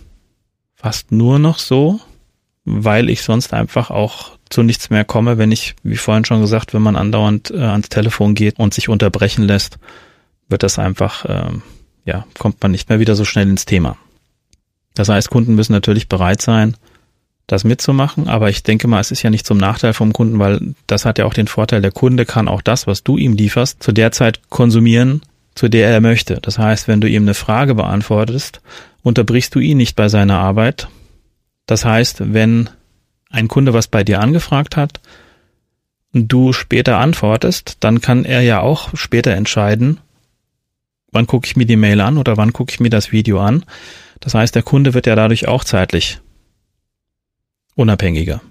fast 0.75 1.13
nur 1.13 1.39
noch 1.39 1.57
so, 1.57 2.01
weil 2.65 3.09
ich 3.09 3.21
sonst 3.21 3.53
einfach 3.53 3.89
auch 3.89 4.31
zu 4.49 4.61
nichts 4.61 4.89
mehr 4.89 5.05
komme, 5.05 5.37
wenn 5.37 5.53
ich, 5.53 5.75
wie 5.81 5.95
vorhin 5.95 6.25
schon 6.25 6.41
gesagt, 6.41 6.73
wenn 6.73 6.81
man 6.81 6.97
andauernd 6.97 7.49
äh, 7.51 7.59
ans 7.59 7.87
Telefon 7.87 8.35
geht 8.35 8.59
und 8.59 8.73
sich 8.73 8.89
unterbrechen 8.89 9.43
lässt, 9.43 9.79
wird 10.49 10.63
das 10.63 10.79
einfach, 10.79 11.23
äh, 11.23 11.51
ja, 12.03 12.25
kommt 12.37 12.61
man 12.61 12.71
nicht 12.71 12.89
mehr 12.89 12.99
wieder 12.99 13.15
so 13.15 13.23
schnell 13.23 13.47
ins 13.47 13.63
Thema. 13.63 13.95
Das 14.95 15.07
heißt, 15.07 15.29
Kunden 15.29 15.55
müssen 15.55 15.71
natürlich 15.71 16.09
bereit 16.09 16.41
sein, 16.41 16.75
das 17.47 17.63
mitzumachen, 17.63 18.27
aber 18.27 18.49
ich 18.49 18.63
denke 18.63 18.89
mal, 18.89 18.99
es 18.99 19.11
ist 19.11 19.23
ja 19.23 19.29
nicht 19.29 19.47
zum 19.47 19.59
Nachteil 19.59 19.93
vom 19.93 20.11
Kunden, 20.11 20.39
weil 20.39 20.75
das 20.87 21.05
hat 21.05 21.19
ja 21.19 21.25
auch 21.25 21.33
den 21.33 21.47
Vorteil, 21.47 21.81
der 21.81 21.93
Kunde 21.93 22.25
kann 22.25 22.49
auch 22.49 22.61
das, 22.61 22.85
was 22.85 23.05
du 23.05 23.15
ihm 23.15 23.31
lieferst, 23.31 23.81
zu 23.81 23.93
der 23.93 24.11
Zeit 24.11 24.41
konsumieren, 24.49 25.21
zu 25.55 25.69
der 25.69 25.89
er 25.89 26.01
möchte. 26.01 26.39
Das 26.41 26.57
heißt, 26.57 26.87
wenn 26.87 27.01
du 27.01 27.07
ihm 27.07 27.23
eine 27.23 27.33
Frage 27.33 27.75
beantwortest, 27.75 28.61
unterbrichst 29.03 29.53
du 29.55 29.59
ihn 29.59 29.77
nicht 29.77 29.95
bei 29.95 30.09
seiner 30.09 30.39
Arbeit. 30.39 30.87
Das 31.65 31.85
heißt, 31.85 32.33
wenn 32.33 32.69
ein 33.29 33.47
Kunde 33.47 33.73
was 33.73 33.87
bei 33.87 34.03
dir 34.03 34.19
angefragt 34.19 34.77
hat 34.77 34.99
und 36.13 36.27
du 36.31 36.53
später 36.53 36.97
antwortest, 36.97 37.77
dann 37.81 38.01
kann 38.01 38.25
er 38.25 38.41
ja 38.41 38.61
auch 38.61 38.95
später 38.95 39.31
entscheiden, 39.31 39.99
wann 41.11 41.27
gucke 41.27 41.45
ich 41.47 41.55
mir 41.55 41.65
die 41.65 41.75
Mail 41.75 42.01
an 42.01 42.17
oder 42.17 42.37
wann 42.37 42.53
gucke 42.53 42.71
ich 42.71 42.79
mir 42.79 42.89
das 42.89 43.11
Video 43.11 43.39
an. 43.39 43.65
Das 44.19 44.33
heißt, 44.33 44.55
der 44.55 44.63
Kunde 44.63 44.93
wird 44.93 45.05
ja 45.05 45.15
dadurch 45.15 45.47
auch 45.47 45.63
zeitlich 45.63 46.19
unabhängiger, 47.75 48.41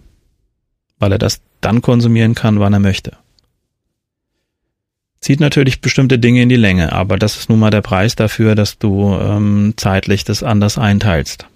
weil 0.98 1.12
er 1.12 1.18
das 1.18 1.40
dann 1.60 1.80
konsumieren 1.80 2.34
kann, 2.34 2.60
wann 2.60 2.72
er 2.72 2.80
möchte 2.80 3.16
zieht 5.22 5.40
natürlich 5.40 5.80
bestimmte 5.80 6.18
Dinge 6.18 6.42
in 6.42 6.48
die 6.48 6.56
Länge, 6.56 6.92
aber 6.92 7.16
das 7.16 7.38
ist 7.38 7.48
nun 7.48 7.60
mal 7.60 7.70
der 7.70 7.80
Preis 7.80 8.16
dafür, 8.16 8.54
dass 8.54 8.78
du 8.78 9.14
ähm, 9.14 9.74
zeitlich 9.76 10.24
das 10.24 10.42
anders 10.42 10.76
einteilst. 10.76 11.46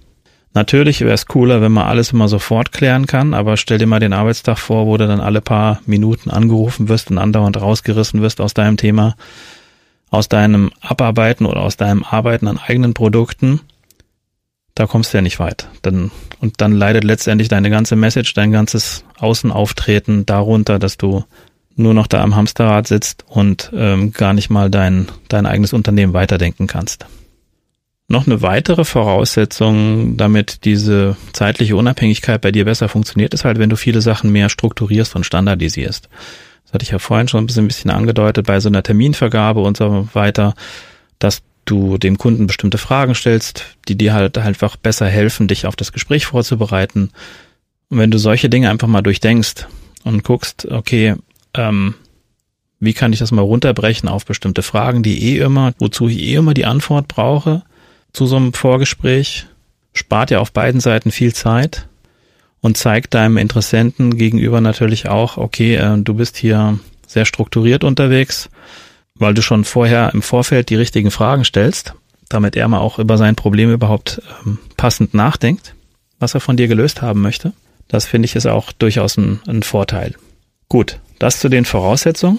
Natürlich 0.55 1.02
wäre 1.02 1.12
es 1.12 1.26
cooler, 1.26 1.61
wenn 1.61 1.72
man 1.72 1.87
alles 1.87 2.12
immer 2.12 2.29
sofort 2.29 2.72
klären 2.72 3.07
kann, 3.07 3.35
aber 3.35 3.59
stell 3.59 3.76
dir 3.76 3.87
mal 3.87 4.00
den 4.00 4.14
Arbeitstag 4.14 4.57
vor, 4.57 4.87
wo 4.87 4.96
du 4.96 5.07
dann 5.07 5.20
alle 5.20 5.42
paar 5.42 5.83
Minuten 5.85 6.31
angerufen 6.31 6.88
wirst 6.88 7.11
und 7.11 7.18
andauernd 7.18 7.61
rausgerissen 7.61 8.22
wirst 8.22 8.40
aus 8.40 8.55
deinem 8.55 8.79
Thema, 8.79 9.16
aus 10.09 10.31
deinem 10.31 10.70
Abarbeiten 10.81 11.44
oder 11.44 11.61
aus 11.61 11.76
deinem 11.76 12.05
Arbeiten 12.05 12.46
an 12.48 12.59
eigenen 12.59 12.94
Produkten. 12.94 13.61
Da 14.74 14.87
kommst 14.87 15.12
du 15.12 15.18
ja 15.18 15.22
nicht 15.22 15.40
weit. 15.40 15.68
Dann, 15.83 16.11
und 16.40 16.61
dann 16.62 16.72
leidet 16.72 17.05
letztendlich 17.05 17.48
deine 17.48 17.68
ganze 17.68 17.96
Message, 17.96 18.33
dein 18.33 18.52
ganzes 18.52 19.05
Außenauftreten 19.18 20.24
darunter, 20.24 20.79
dass 20.79 20.96
du 20.96 21.24
nur 21.76 21.94
noch 21.94 22.06
da 22.06 22.22
am 22.22 22.34
Hamsterrad 22.34 22.88
sitzt 22.88 23.24
und 23.28 23.70
ähm, 23.74 24.12
gar 24.12 24.32
nicht 24.32 24.50
mal 24.50 24.70
dein, 24.70 25.08
dein 25.28 25.46
eigenes 25.46 25.72
Unternehmen 25.72 26.14
weiterdenken 26.14 26.66
kannst. 26.66 27.06
Noch 28.08 28.26
eine 28.26 28.40
weitere 28.40 28.84
Voraussetzung, 28.84 30.16
damit 30.16 30.64
diese 30.64 31.16
zeitliche 31.32 31.76
Unabhängigkeit 31.76 32.40
bei 32.40 32.52
dir 32.52 32.64
besser 32.64 32.88
funktioniert, 32.88 33.34
ist 33.34 33.44
halt, 33.44 33.58
wenn 33.58 33.70
du 33.70 33.76
viele 33.76 34.00
Sachen 34.00 34.30
mehr 34.30 34.48
strukturierst 34.48 35.16
und 35.16 35.26
standardisierst. 35.26 36.08
Das 36.64 36.72
hatte 36.72 36.84
ich 36.84 36.90
ja 36.90 36.98
vorhin 36.98 37.28
schon 37.28 37.42
ein 37.42 37.46
bisschen, 37.46 37.64
ein 37.64 37.68
bisschen 37.68 37.90
angedeutet 37.90 38.46
bei 38.46 38.60
so 38.60 38.68
einer 38.68 38.82
Terminvergabe 38.82 39.60
und 39.60 39.76
so 39.76 40.08
weiter, 40.14 40.54
dass 41.18 41.42
du 41.64 41.98
dem 41.98 42.16
Kunden 42.16 42.46
bestimmte 42.46 42.78
Fragen 42.78 43.14
stellst, 43.14 43.64
die 43.88 43.98
dir 43.98 44.14
halt 44.14 44.38
einfach 44.38 44.76
besser 44.76 45.08
helfen, 45.08 45.48
dich 45.48 45.66
auf 45.66 45.74
das 45.74 45.92
Gespräch 45.92 46.26
vorzubereiten. 46.26 47.10
Und 47.88 47.98
wenn 47.98 48.12
du 48.12 48.18
solche 48.18 48.48
Dinge 48.48 48.70
einfach 48.70 48.88
mal 48.88 49.02
durchdenkst 49.02 49.66
und 50.04 50.22
guckst, 50.22 50.66
okay, 50.70 51.16
ähm, 51.57 51.95
wie 52.81 52.92
kann 52.92 53.12
ich 53.12 53.19
das 53.19 53.33
mal 53.33 53.42
runterbrechen 53.42 54.09
auf 54.09 54.25
bestimmte 54.25 54.62
Fragen, 54.62 55.03
die 55.03 55.35
eh 55.35 55.38
immer, 55.38 55.73
wozu 55.79 56.09
ich 56.09 56.19
eh 56.19 56.35
immer 56.35 56.55
die 56.55 56.66
Antwort 56.66 57.09
brauche 57.09 57.62
zu 58.12 58.27
so 58.27 58.37
einem 58.37 58.53
Vorgespräch, 58.53 59.47
spart 59.92 60.31
ja 60.31 60.40
auf 60.40 60.53
beiden 60.53 60.81
Seiten 60.81 61.11
viel 61.11 61.35
Zeit 61.35 61.88
und 62.61 62.77
zeigt 62.77 63.14
deinem 63.14 63.37
Interessenten 63.37 64.16
gegenüber 64.16 64.61
natürlich 64.61 65.09
auch, 65.09 65.37
okay, 65.37 65.77
äh, 65.77 65.99
du 65.99 66.14
bist 66.14 66.37
hier 66.37 66.79
sehr 67.07 67.25
strukturiert 67.25 67.85
unterwegs, 67.85 68.49
weil 69.14 69.35
du 69.35 69.42
schon 69.42 69.64
vorher 69.64 70.12
im 70.14 70.23
Vorfeld 70.23 70.71
die 70.71 70.77
richtigen 70.77 71.11
Fragen 71.11 71.45
stellst, 71.45 71.95
damit 72.29 72.57
er 72.57 72.69
mal 72.69 72.81
auch 72.81 72.99
über 72.99 73.19
sein 73.19 73.37
Problem 73.37 73.73
überhaupt 73.73 74.21
ähm, 74.45 74.59
passend 74.77 75.14
nachdenkt, 75.14 75.75
was 76.19 76.35
er 76.35 76.40
von 76.40 76.57
dir 76.57 76.69
gelöst 76.69 77.03
haben 77.03 77.23
möchte. 77.23 77.53
Das 77.88 78.07
finde 78.07 78.27
ich 78.27 78.35
ist 78.35 78.47
auch 78.47 78.73
durchaus 78.73 79.16
ein, 79.16 79.40
ein 79.47 79.62
Vorteil. 79.62 80.14
Gut, 80.69 80.99
das 81.18 81.40
zu 81.40 81.48
den 81.48 81.64
Voraussetzungen. 81.64 82.38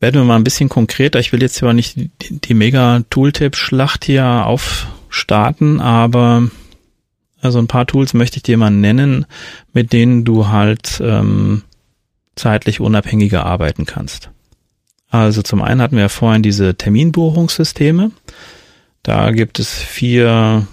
Werden 0.00 0.20
wir 0.20 0.24
mal 0.24 0.36
ein 0.36 0.44
bisschen 0.44 0.68
konkreter. 0.68 1.18
Ich 1.18 1.32
will 1.32 1.42
jetzt 1.42 1.56
zwar 1.56 1.74
nicht 1.74 1.96
die, 1.96 2.10
die 2.30 2.54
mega 2.54 3.02
Tooltip-Schlacht 3.10 4.04
hier 4.06 4.46
aufstarten, 4.46 5.80
aber 5.80 6.48
also 7.42 7.58
ein 7.58 7.66
paar 7.66 7.86
Tools 7.86 8.14
möchte 8.14 8.38
ich 8.38 8.42
dir 8.42 8.56
mal 8.56 8.70
nennen, 8.70 9.26
mit 9.72 9.92
denen 9.92 10.24
du 10.24 10.48
halt 10.48 11.00
ähm, 11.04 11.62
zeitlich 12.34 12.80
unabhängiger 12.80 13.44
arbeiten 13.44 13.86
kannst. 13.86 14.30
Also 15.10 15.42
zum 15.42 15.60
einen 15.60 15.82
hatten 15.82 15.96
wir 15.96 16.04
ja 16.04 16.08
vorhin 16.08 16.42
diese 16.42 16.74
Terminbuchungssysteme. 16.76 18.10
Da 19.02 19.32
gibt 19.32 19.58
es 19.58 19.74
vier 19.74 20.66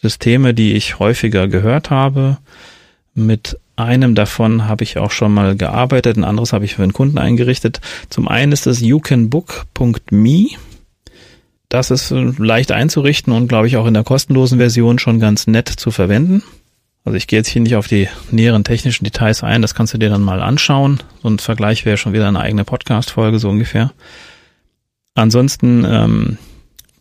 Systeme, 0.00 0.54
die 0.54 0.72
ich 0.74 0.98
häufiger 0.98 1.48
gehört 1.48 1.90
habe. 1.90 2.38
Mit 3.18 3.58
einem 3.74 4.14
davon 4.14 4.66
habe 4.66 4.84
ich 4.84 4.96
auch 4.98 5.10
schon 5.10 5.34
mal 5.34 5.56
gearbeitet, 5.56 6.16
ein 6.16 6.22
anderes 6.22 6.52
habe 6.52 6.64
ich 6.64 6.76
für 6.76 6.84
einen 6.84 6.92
Kunden 6.92 7.18
eingerichtet. 7.18 7.80
Zum 8.10 8.28
einen 8.28 8.52
ist 8.52 8.66
das 8.66 8.80
youcanbook.me. 8.80 10.50
Das 11.68 11.90
ist 11.90 12.12
äh, 12.12 12.32
leicht 12.38 12.70
einzurichten 12.70 13.32
und 13.32 13.48
glaube 13.48 13.66
ich 13.66 13.76
auch 13.76 13.86
in 13.86 13.94
der 13.94 14.04
kostenlosen 14.04 14.58
Version 14.58 15.00
schon 15.00 15.18
ganz 15.18 15.48
nett 15.48 15.68
zu 15.68 15.90
verwenden. 15.90 16.44
Also 17.04 17.16
ich 17.16 17.26
gehe 17.26 17.40
jetzt 17.40 17.48
hier 17.48 17.60
nicht 17.62 17.74
auf 17.74 17.88
die 17.88 18.08
näheren 18.30 18.62
technischen 18.62 19.04
Details 19.04 19.42
ein, 19.42 19.62
das 19.62 19.74
kannst 19.74 19.94
du 19.94 19.98
dir 19.98 20.10
dann 20.10 20.22
mal 20.22 20.40
anschauen. 20.40 21.00
So 21.22 21.28
ein 21.28 21.40
Vergleich 21.40 21.84
wäre 21.84 21.96
schon 21.96 22.12
wieder 22.12 22.28
eine 22.28 22.38
eigene 22.40 22.64
Podcast-Folge 22.64 23.40
so 23.40 23.48
ungefähr. 23.48 23.92
Ansonsten 25.14 25.84
ähm, 25.84 26.38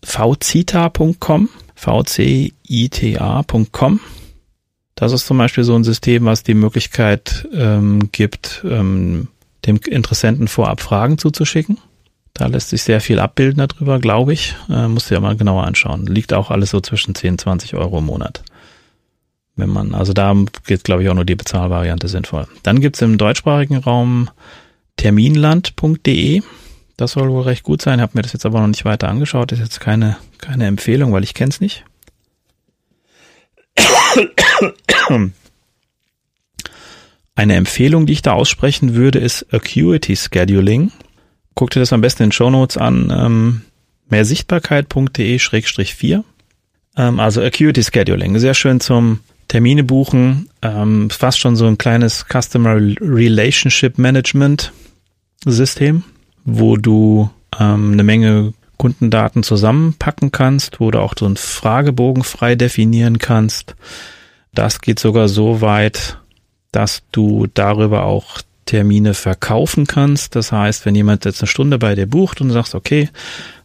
vcita.com, 0.01 1.49
vcita.com 1.75 2.79
das 4.97 5.11
ist 5.11 5.27
zum 5.27 5.37
Beispiel 5.37 5.63
so 5.63 5.75
ein 5.75 5.83
System, 5.83 6.25
was 6.25 6.41
die 6.41 6.55
Möglichkeit 6.55 7.47
ähm, 7.53 8.09
gibt, 8.11 8.65
ähm, 8.67 9.27
dem 9.67 9.77
Interessenten 9.85 10.47
vorab 10.47 10.81
Fragen 10.81 11.19
zuzuschicken. 11.19 11.77
Da 12.33 12.47
lässt 12.47 12.69
sich 12.69 12.81
sehr 12.81 12.99
viel 12.99 13.19
abbilden 13.19 13.67
darüber, 13.67 13.99
glaube 13.99 14.33
ich. 14.33 14.55
Äh, 14.69 14.87
musst 14.87 15.11
du 15.11 15.13
ja 15.13 15.21
mal 15.21 15.37
genauer 15.37 15.65
anschauen. 15.65 16.07
Liegt 16.07 16.33
auch 16.33 16.49
alles 16.49 16.71
so 16.71 16.81
zwischen 16.81 17.13
10 17.13 17.33
und 17.33 17.41
20 17.41 17.75
Euro 17.75 17.99
im 17.99 18.05
Monat. 18.05 18.43
Wenn 19.55 19.69
man, 19.69 19.93
also 19.93 20.13
da 20.13 20.35
geht, 20.65 20.83
glaube 20.83 21.03
ich, 21.03 21.09
auch 21.09 21.13
nur 21.15 21.25
die 21.25 21.35
Bezahlvariante 21.35 22.07
sinnvoll. 22.07 22.47
Dann 22.63 22.81
gibt's 22.81 23.01
im 23.03 23.19
deutschsprachigen 23.19 23.77
Raum 23.77 24.31
terminland.de. 24.97 26.41
Das 26.95 27.11
soll 27.11 27.29
wohl 27.29 27.43
recht 27.43 27.61
gut 27.61 27.83
sein. 27.83 28.01
Habe 28.01 28.13
mir 28.15 28.23
das 28.23 28.33
jetzt 28.33 28.47
aber 28.47 28.61
noch 28.61 28.67
nicht 28.67 28.83
weiter 28.85 29.09
angeschaut. 29.09 29.51
Ist 29.51 29.59
jetzt 29.59 29.79
keine, 29.79 30.17
keine 30.39 30.65
Empfehlung, 30.65 31.13
weil 31.13 31.23
ich 31.23 31.35
kenne 31.35 31.49
es 31.49 31.61
nicht. 31.61 31.85
Eine 37.35 37.55
Empfehlung, 37.55 38.07
die 38.07 38.13
ich 38.13 38.23
da 38.23 38.31
aussprechen 38.33 38.95
würde, 38.95 39.19
ist 39.19 39.53
Acuity 39.53 40.15
Scheduling. 40.15 40.91
Guck 41.53 41.69
dir 41.71 41.81
das 41.81 41.93
am 41.93 42.01
besten 42.01 42.23
in 42.23 42.31
Show 42.31 42.49
Notes 42.49 42.77
an. 42.77 43.13
Ähm, 43.15 43.61
mehrsichtbarkeit.de-4. 44.09 46.23
Ähm, 46.97 47.19
also 47.19 47.41
Acuity 47.41 47.83
Scheduling. 47.83 48.39
Sehr 48.39 48.55
schön 48.55 48.79
zum 48.79 49.19
Termine 49.47 49.83
buchen. 49.83 50.49
Ähm, 50.61 51.09
fast 51.09 51.39
schon 51.39 51.55
so 51.55 51.65
ein 51.67 51.77
kleines 51.77 52.25
Customer 52.27 52.75
Relationship 52.75 53.97
Management 53.97 54.73
System, 55.45 56.03
wo 56.43 56.77
du 56.77 57.29
ähm, 57.59 57.93
eine 57.93 58.03
Menge 58.03 58.53
Kundendaten 58.77 59.43
zusammenpacken 59.43 60.31
kannst, 60.31 60.79
wo 60.79 60.91
du 60.91 60.99
auch 60.99 61.13
so 61.17 61.25
einen 61.25 61.37
Fragebogen 61.37 62.23
frei 62.23 62.55
definieren 62.55 63.19
kannst. 63.19 63.75
Das 64.53 64.81
geht 64.81 64.99
sogar 64.99 65.27
so 65.27 65.61
weit, 65.61 66.17
dass 66.71 67.03
du 67.11 67.47
darüber 67.53 68.03
auch 68.03 68.41
Termine 68.65 69.13
verkaufen 69.13 69.87
kannst. 69.87 70.35
Das 70.35 70.51
heißt, 70.51 70.85
wenn 70.85 70.95
jemand 70.95 71.25
jetzt 71.25 71.41
eine 71.41 71.47
Stunde 71.47 71.77
bei 71.77 71.95
dir 71.95 72.07
bucht 72.07 72.41
und 72.41 72.51
sagst, 72.51 72.75
okay, 72.75 73.09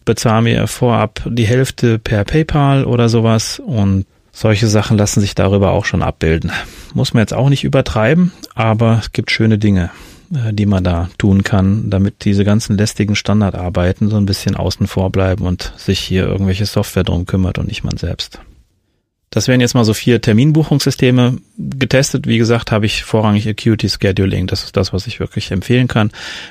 bezahl 0.05 0.43
mir 0.43 0.67
vorab 0.67 1.23
die 1.27 1.47
Hälfte 1.47 1.99
per 1.99 2.25
PayPal 2.25 2.85
oder 2.85 3.09
sowas 3.09 3.61
und 3.65 4.07
solche 4.33 4.67
Sachen 4.67 4.97
lassen 4.97 5.21
sich 5.21 5.35
darüber 5.35 5.73
auch 5.73 5.85
schon 5.85 6.03
abbilden. 6.03 6.53
Muss 6.95 7.15
man 7.15 7.23
jetzt 7.23 7.35
auch 7.35 7.49
nicht 7.49 7.65
übertreiben, 7.65 8.33
aber 8.55 8.99
es 9.01 9.13
gibt 9.13 9.31
schöne 9.31 9.59
Dinge. 9.59 9.91
Äh, 10.33 10.53
die 10.53 10.67
man 10.67 10.85
da 10.85 11.11
tun 11.19 11.45
kann, 11.45 11.91
damit 11.91 12.25
diese 12.25 12.45
ganzen 12.45 12.77
lästigen 12.77 13.17
Standardarbeiten 13.17 14.09
so 14.09 14.17
ein 14.17 14.27
bisschen 14.27 14.57
außen 14.57 14.87
vor 14.87 15.11
bleiben 15.11 15.47
und 15.47 15.73
sich 15.77 16.01
hier 16.01 16.25
irgendwelche 16.25 16.67
Software 16.67 17.05
drum 17.05 17.27
kümmert 17.27 17.59
und 17.59 17.69
nicht 17.69 17.85
man 17.85 17.97
selbst. 17.97 18.41
Das 19.33 19.49
wären 19.49 19.63
jetzt 19.63 19.75
mal 19.75 19.85
so 19.85 19.95
vier 19.95 20.21
Terminbuchungssysteme 20.21 21.39
getestet. 21.57 22.27
Wie 22.27 22.37
gesagt, 22.37 22.71
habe 22.71 22.85
ich 22.85 23.03
vorrangig 23.03 23.49
Acuity 23.49 23.89
Scheduling. 23.89 24.47
Das 24.47 24.63
ist 24.63 24.77
das, 24.77 24.93
was 24.93 25.07
ich 25.07 25.21
wirklich 25.21 25.51
empfehlen 25.51 25.89
kann. 25.89 26.11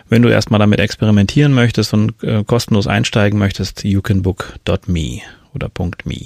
Wenn 0.09 0.23
du 0.23 0.29
erstmal 0.29 0.59
damit 0.59 0.79
experimentieren 0.79 1.53
möchtest 1.53 1.93
und 1.93 2.23
äh, 2.23 2.43
kostenlos 2.43 2.87
einsteigen 2.87 3.37
möchtest, 3.37 3.83
youcanbook.me 3.83 5.21
oder 5.53 5.69
.me. 6.05 6.21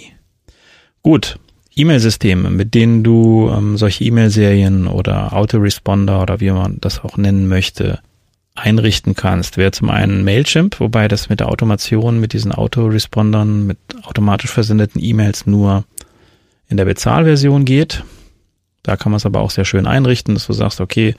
Gut, 1.04 1.38
E-Mail-Systeme, 1.76 2.50
mit 2.50 2.74
denen 2.74 3.04
du 3.04 3.52
ähm, 3.54 3.76
solche 3.76 4.06
E-Mail-Serien 4.06 4.88
oder 4.88 5.34
Autoresponder 5.34 6.22
oder 6.22 6.40
wie 6.40 6.52
man 6.52 6.78
das 6.80 7.04
auch 7.04 7.18
nennen 7.18 7.50
möchte, 7.50 8.00
einrichten 8.56 9.14
kannst, 9.14 9.58
wäre 9.58 9.72
zum 9.72 9.90
einen 9.90 10.24
Mailchimp, 10.24 10.80
wobei 10.80 11.10
das 11.10 11.28
mit 11.28 11.42
der 11.42 11.50
Automation, 11.50 12.22
mit 12.22 12.32
diesen 12.32 12.54
Autorespondern, 12.54 13.68
mit 13.68 13.78
automatisch 14.04 14.52
versendeten 14.52 15.04
E-Mails 15.04 15.46
nur 15.46 15.84
in 16.70 16.78
der 16.78 16.86
Bezahlversion 16.86 17.66
geht. 17.66 18.04
Da 18.84 18.98
kann 18.98 19.12
man 19.12 19.18
es 19.18 19.26
aber 19.26 19.42
auch 19.42 19.52
sehr 19.52 19.66
schön 19.66 19.88
einrichten, 19.88 20.36
dass 20.36 20.48
du 20.48 20.54
sagst, 20.54 20.82
okay, 20.82 21.16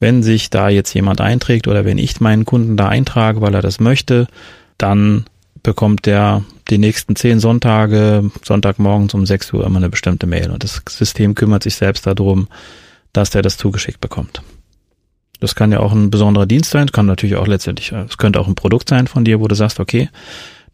wenn 0.00 0.22
sich 0.22 0.50
da 0.50 0.68
jetzt 0.68 0.92
jemand 0.94 1.20
einträgt 1.20 1.68
oder 1.68 1.84
wenn 1.84 1.98
ich 1.98 2.20
meinen 2.20 2.44
Kunden 2.44 2.76
da 2.76 2.88
eintrage, 2.88 3.40
weil 3.40 3.54
er 3.54 3.62
das 3.62 3.80
möchte, 3.80 4.26
dann 4.78 5.24
bekommt 5.62 6.06
der 6.06 6.42
die 6.68 6.78
nächsten 6.78 7.16
zehn 7.16 7.40
Sonntage, 7.40 8.30
Sonntagmorgens 8.42 9.14
um 9.14 9.26
6 9.26 9.52
Uhr 9.52 9.66
immer 9.66 9.78
eine 9.78 9.90
bestimmte 9.90 10.26
Mail. 10.26 10.50
Und 10.50 10.64
das 10.64 10.82
System 10.88 11.34
kümmert 11.34 11.62
sich 11.62 11.74
selbst 11.74 12.06
darum, 12.06 12.48
dass 13.12 13.30
der 13.30 13.42
das 13.42 13.56
zugeschickt 13.56 14.00
bekommt. 14.00 14.42
Das 15.40 15.54
kann 15.54 15.72
ja 15.72 15.80
auch 15.80 15.92
ein 15.92 16.10
besonderer 16.10 16.46
Dienst 16.46 16.70
sein, 16.70 16.90
kann 16.90 17.06
natürlich 17.06 17.36
auch 17.36 17.46
letztendlich, 17.46 17.92
es 17.92 18.16
könnte 18.16 18.40
auch 18.40 18.48
ein 18.48 18.54
Produkt 18.54 18.88
sein 18.88 19.06
von 19.06 19.24
dir, 19.24 19.40
wo 19.40 19.48
du 19.48 19.54
sagst, 19.54 19.80
okay, 19.80 20.08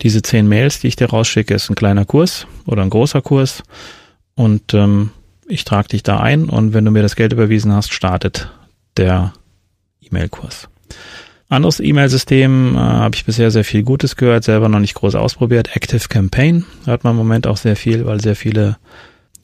diese 0.02 0.22
zehn 0.22 0.48
Mails, 0.48 0.80
die 0.80 0.88
ich 0.88 0.96
dir 0.96 1.10
rausschicke, 1.10 1.54
ist 1.54 1.70
ein 1.70 1.74
kleiner 1.74 2.04
Kurs 2.04 2.46
oder 2.66 2.82
ein 2.82 2.90
großer 2.90 3.20
Kurs 3.20 3.62
und 4.34 4.74
ähm, 4.74 5.10
ich 5.46 5.64
trage 5.64 5.88
dich 5.88 6.02
da 6.02 6.20
ein 6.20 6.48
und 6.48 6.72
wenn 6.72 6.84
du 6.84 6.90
mir 6.90 7.02
das 7.02 7.16
Geld 7.16 7.32
überwiesen 7.32 7.72
hast, 7.72 7.92
startet 7.92 8.50
der 8.96 9.32
E-Mail-Kurs. 10.00 10.68
Anderes 11.48 11.80
E-Mail-System 11.80 12.76
äh, 12.76 12.78
habe 12.78 13.16
ich 13.16 13.24
bisher 13.24 13.50
sehr 13.50 13.64
viel 13.64 13.82
Gutes 13.82 14.14
gehört, 14.14 14.44
selber 14.44 14.68
noch 14.68 14.78
nicht 14.78 14.94
groß 14.94 15.16
ausprobiert. 15.16 15.74
Active 15.74 16.06
Campaign 16.08 16.64
hört 16.84 17.02
man 17.02 17.12
im 17.12 17.18
Moment 17.18 17.48
auch 17.48 17.56
sehr 17.56 17.74
viel, 17.74 18.06
weil 18.06 18.20
sehr 18.20 18.36
viele 18.36 18.76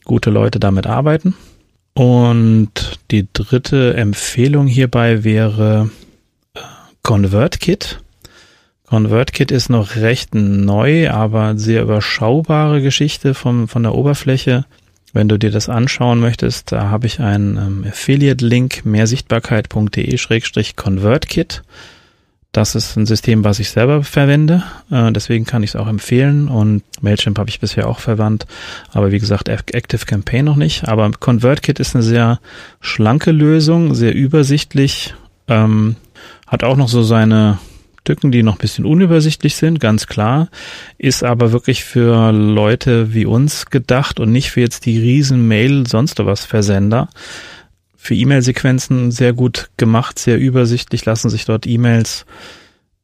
gute 0.05 0.31
Leute 0.31 0.61
damit 0.61 0.87
arbeiten. 0.87 1.35
Und 1.95 3.01
die 3.11 3.27
dritte 3.33 3.95
Empfehlung 3.95 4.69
hierbei 4.69 5.25
wäre 5.25 5.91
äh, 6.55 6.61
ConvertKit. 7.03 7.99
ConvertKit 8.87 9.51
ist 9.51 9.69
noch 9.69 9.97
recht 9.97 10.35
neu, 10.35 11.11
aber 11.11 11.59
sehr 11.59 11.83
überschaubare 11.83 12.81
Geschichte 12.81 13.35
vom, 13.35 13.69
von 13.69 13.83
der 13.83 13.95
Oberfläche. 13.95 14.65
Wenn 15.13 15.29
du 15.29 15.39
dir 15.39 15.51
das 15.51 15.69
anschauen 15.69 16.21
möchtest, 16.21 16.73
da 16.73 16.89
habe 16.91 17.07
ich 17.07 17.21
einen 17.21 17.57
ähm, 17.57 17.85
Affiliate-Link 17.89 18.85
mehrsichtbarkeit.de-convertkit. 18.85 21.63
Das 22.53 22.75
ist 22.75 22.97
ein 22.97 23.07
System, 23.07 23.43
was 23.45 23.59
ich 23.59 23.71
selber 23.71 24.03
verwende. 24.03 24.63
Äh, 24.91 25.13
deswegen 25.13 25.47
kann 25.47 25.63
ich 25.63 25.71
es 25.71 25.77
auch 25.77 25.89
empfehlen. 25.89 26.49
Und 26.49 26.83
Mailchimp 27.03 27.39
habe 27.39 27.51
ich 27.51 27.61
bisher 27.61 27.89
auch 27.89 27.99
verwandt. 27.99 28.47
Aber 28.93 29.11
wie 29.11 29.19
gesagt, 29.19 29.49
Active 29.49 30.05
Campaign 30.07 30.45
noch 30.45 30.57
nicht. 30.57 30.87
Aber 30.89 31.11
ConvertKit 31.11 31.81
ist 31.81 31.95
eine 31.95 32.03
sehr 32.03 32.41
schlanke 32.81 33.33
Lösung, 33.33 33.95
sehr 33.95 34.15
übersichtlich. 34.15 35.15
Ähm, 35.49 35.97
hat 36.47 36.63
auch 36.63 36.77
noch 36.77 36.89
so 36.89 37.03
seine 37.03 37.59
Stücken, 38.07 38.31
die 38.31 38.43
noch 38.43 38.55
ein 38.55 38.61
bisschen 38.61 38.85
unübersichtlich 38.85 39.57
sind, 39.57 39.81
ganz 39.81 40.07
klar, 40.07 40.49
ist 40.97 41.25
aber 41.25 41.53
wirklich 41.53 41.85
für 41.85 42.33
Leute 42.33 43.13
wie 43.13 43.27
uns 43.27 43.67
gedacht 43.67 44.21
und 44.21 44.31
nicht 44.31 44.51
für 44.51 44.61
jetzt 44.61 44.87
die 44.87 44.99
riesen 44.99 45.49
Mail 45.49 45.87
sonst 45.87 46.25
was 46.25 46.45
Versender 46.45 47.09
für 48.07 48.15
E-Mail-Sequenzen 48.15 49.11
sehr 49.11 49.33
gut 49.33 49.69
gemacht, 49.77 50.19
sehr 50.19 50.39
übersichtlich, 50.39 51.05
lassen 51.05 51.29
sich 51.29 51.45
dort 51.45 51.67
E-Mails 51.67 52.25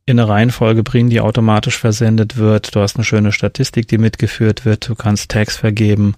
in 0.07 0.19
eine 0.19 0.29
Reihenfolge 0.29 0.83
bringen, 0.85 1.11
die 1.11 1.21
automatisch 1.21 1.77
versendet 1.77 2.37
wird. 2.37 2.75
Du 2.75 2.81
hast 2.81 2.97
eine 2.97 3.05
schöne 3.05 3.33
Statistik, 3.33 3.88
die 3.88 3.99
mitgeführt 3.99 4.65
wird. 4.65 4.88
Du 4.88 4.95
kannst 4.95 5.31
Tags 5.31 5.57
vergeben. 5.57 6.15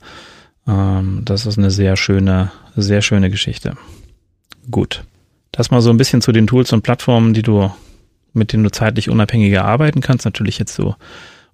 Ähm, 0.68 1.23
das 1.25 1.47
ist 1.47 1.59
eine 1.59 1.70
sehr 1.70 1.97
schöne, 1.97 2.53
sehr 2.77 3.01
schöne 3.01 3.31
Geschichte. 3.31 3.77
Gut. 4.70 5.05
Das 5.51 5.70
mal 5.70 5.81
so 5.81 5.90
ein 5.90 5.97
bisschen 5.97 6.20
zu 6.20 6.33
den 6.33 6.47
Tools 6.47 6.73
und 6.73 6.83
Plattformen, 6.83 7.33
die 7.33 7.42
du, 7.42 7.73
mit 8.35 8.53
denen 8.53 8.64
du 8.64 8.70
zeitlich 8.70 9.09
unabhängiger 9.09 9.64
arbeiten 9.64 10.01
kannst. 10.01 10.25
Natürlich 10.25 10.59
jetzt 10.59 10.75
so, 10.75 10.97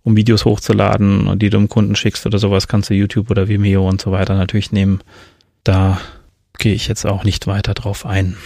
um 0.03 0.17
Videos 0.17 0.45
hochzuladen, 0.45 1.39
die 1.39 1.51
du 1.51 1.59
dem 1.59 1.69
Kunden 1.69 1.95
schickst 1.95 2.27
oder 2.27 2.39
sowas, 2.39 2.69
kannst 2.69 2.91
du 2.91 2.95
YouTube 2.95 3.31
oder 3.31 3.49
Vimeo 3.49 3.89
und 3.89 4.01
so 4.01 4.13
weiter 4.13 4.35
natürlich 4.35 4.73
nehmen. 4.73 5.01
Da 5.65 6.01
gehe 6.59 6.75
ich 6.75 6.89
jetzt 6.89 7.07
auch 7.07 7.25
nicht 7.25 7.47
weiter 7.47 7.75
drauf 7.75 8.07
ein. 8.07 8.37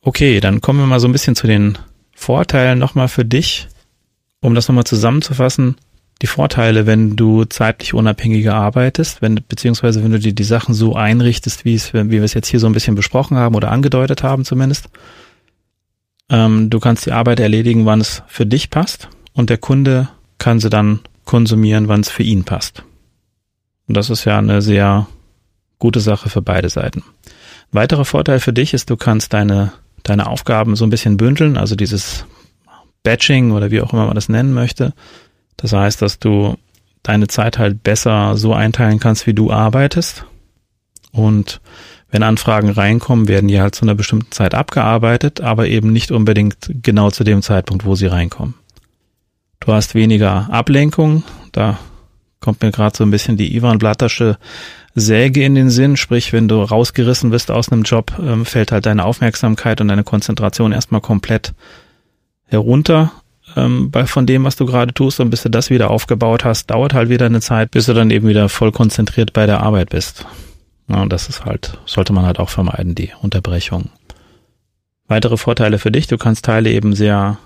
Okay, 0.00 0.40
dann 0.40 0.60
kommen 0.60 0.80
wir 0.80 0.86
mal 0.86 1.00
so 1.00 1.08
ein 1.08 1.12
bisschen 1.12 1.36
zu 1.36 1.46
den 1.46 1.78
Vorteilen 2.14 2.78
nochmal 2.78 3.08
für 3.08 3.24
dich. 3.24 3.68
Um 4.40 4.56
das 4.56 4.66
nochmal 4.66 4.84
zusammenzufassen, 4.84 5.76
die 6.22 6.26
Vorteile, 6.26 6.86
wenn 6.86 7.16
du 7.16 7.44
zeitlich 7.44 7.94
unabhängiger 7.94 8.54
arbeitest, 8.54 9.22
wenn, 9.22 9.40
beziehungsweise 9.48 10.02
wenn 10.02 10.12
du 10.12 10.18
dir 10.18 10.32
die 10.32 10.44
Sachen 10.44 10.74
so 10.74 10.94
einrichtest, 10.96 11.64
wie 11.64 11.74
es, 11.74 11.92
wie 11.94 12.10
wir 12.10 12.22
es 12.22 12.34
jetzt 12.34 12.48
hier 12.48 12.60
so 12.60 12.66
ein 12.66 12.72
bisschen 12.72 12.94
besprochen 12.94 13.36
haben 13.36 13.54
oder 13.54 13.70
angedeutet 13.70 14.22
haben 14.22 14.44
zumindest. 14.44 14.88
Ähm, 16.32 16.70
du 16.70 16.80
kannst 16.80 17.04
die 17.04 17.12
Arbeit 17.12 17.38
erledigen, 17.38 17.84
wann 17.84 18.00
es 18.00 18.22
für 18.26 18.46
dich 18.46 18.70
passt 18.70 19.08
und 19.34 19.50
der 19.50 19.58
Kunde 19.58 20.08
kann 20.38 20.58
sie 20.58 20.70
dann 20.70 21.00
konsumieren, 21.26 21.88
wann 21.88 22.00
es 22.00 22.10
für 22.10 22.22
ihn 22.22 22.44
passt. 22.44 22.82
Und 23.86 23.96
das 23.96 24.08
ist 24.08 24.24
ja 24.24 24.38
eine 24.38 24.62
sehr 24.62 25.06
gute 25.78 26.00
Sache 26.00 26.30
für 26.30 26.42
beide 26.42 26.70
Seiten. 26.70 27.04
weiterer 27.70 28.04
Vorteil 28.04 28.40
für 28.40 28.52
dich 28.52 28.74
ist, 28.74 28.90
du 28.90 28.96
kannst 28.96 29.32
deine, 29.32 29.72
deine 30.02 30.26
Aufgaben 30.26 30.74
so 30.74 30.86
ein 30.86 30.90
bisschen 30.90 31.16
bündeln, 31.16 31.56
also 31.56 31.76
dieses 31.76 32.24
Batching 33.02 33.52
oder 33.52 33.70
wie 33.70 33.80
auch 33.80 33.92
immer 33.92 34.06
man 34.06 34.14
das 34.14 34.28
nennen 34.28 34.54
möchte. 34.54 34.94
Das 35.56 35.72
heißt, 35.72 36.00
dass 36.00 36.18
du 36.18 36.56
deine 37.02 37.28
Zeit 37.28 37.58
halt 37.58 37.82
besser 37.82 38.36
so 38.36 38.54
einteilen 38.54 39.00
kannst, 39.00 39.26
wie 39.26 39.34
du 39.34 39.50
arbeitest. 39.50 40.24
Und 41.12 41.60
wenn 42.12 42.22
Anfragen 42.22 42.68
reinkommen, 42.68 43.26
werden 43.26 43.48
die 43.48 43.60
halt 43.60 43.74
zu 43.74 43.84
einer 43.84 43.94
bestimmten 43.94 44.30
Zeit 44.30 44.54
abgearbeitet, 44.54 45.40
aber 45.40 45.66
eben 45.66 45.92
nicht 45.92 46.12
unbedingt 46.12 46.70
genau 46.82 47.10
zu 47.10 47.24
dem 47.24 47.40
Zeitpunkt, 47.40 47.86
wo 47.86 47.94
sie 47.96 48.06
reinkommen. 48.06 48.54
Du 49.60 49.72
hast 49.72 49.94
weniger 49.94 50.48
Ablenkung, 50.50 51.24
da 51.52 51.78
kommt 52.40 52.60
mir 52.62 52.70
gerade 52.70 52.96
so 52.96 53.02
ein 53.02 53.10
bisschen 53.10 53.38
die 53.38 53.56
Ivan 53.56 53.78
Blattersche 53.78 54.36
Säge 54.94 55.42
in 55.42 55.54
den 55.54 55.70
Sinn, 55.70 55.96
sprich, 55.96 56.34
wenn 56.34 56.48
du 56.48 56.60
rausgerissen 56.62 57.30
bist 57.30 57.50
aus 57.50 57.72
einem 57.72 57.82
Job, 57.82 58.12
ähm, 58.18 58.44
fällt 58.44 58.72
halt 58.72 58.84
deine 58.84 59.06
Aufmerksamkeit 59.06 59.80
und 59.80 59.88
deine 59.88 60.04
Konzentration 60.04 60.72
erstmal 60.72 61.00
komplett 61.00 61.54
herunter. 62.44 63.12
ähm, 63.56 63.90
bei, 63.90 64.04
von 64.04 64.26
dem, 64.26 64.44
was 64.44 64.56
du 64.56 64.66
gerade 64.66 64.92
tust 64.92 65.18
und 65.18 65.30
bis 65.30 65.42
du 65.42 65.48
das 65.48 65.70
wieder 65.70 65.90
aufgebaut 65.90 66.44
hast, 66.44 66.70
dauert 66.70 66.92
halt 66.92 67.08
wieder 67.08 67.24
eine 67.24 67.40
Zeit, 67.40 67.70
bis 67.70 67.86
du 67.86 67.94
dann 67.94 68.10
eben 68.10 68.28
wieder 68.28 68.50
voll 68.50 68.70
konzentriert 68.70 69.32
bei 69.32 69.46
der 69.46 69.62
Arbeit 69.62 69.88
bist. 69.90 70.26
Ja, 70.92 71.02
und 71.02 71.12
das 71.12 71.28
ist 71.28 71.44
halt, 71.46 71.78
sollte 71.86 72.12
man 72.12 72.26
halt 72.26 72.38
auch 72.38 72.50
vermeiden, 72.50 72.94
die 72.94 73.10
Unterbrechung. 73.22 73.88
Weitere 75.08 75.38
Vorteile 75.38 75.78
für 75.78 75.90
dich, 75.90 76.06
du 76.06 76.18
kannst 76.18 76.44
Teile 76.44 76.70
eben 76.70 76.94
sehr 76.94 77.38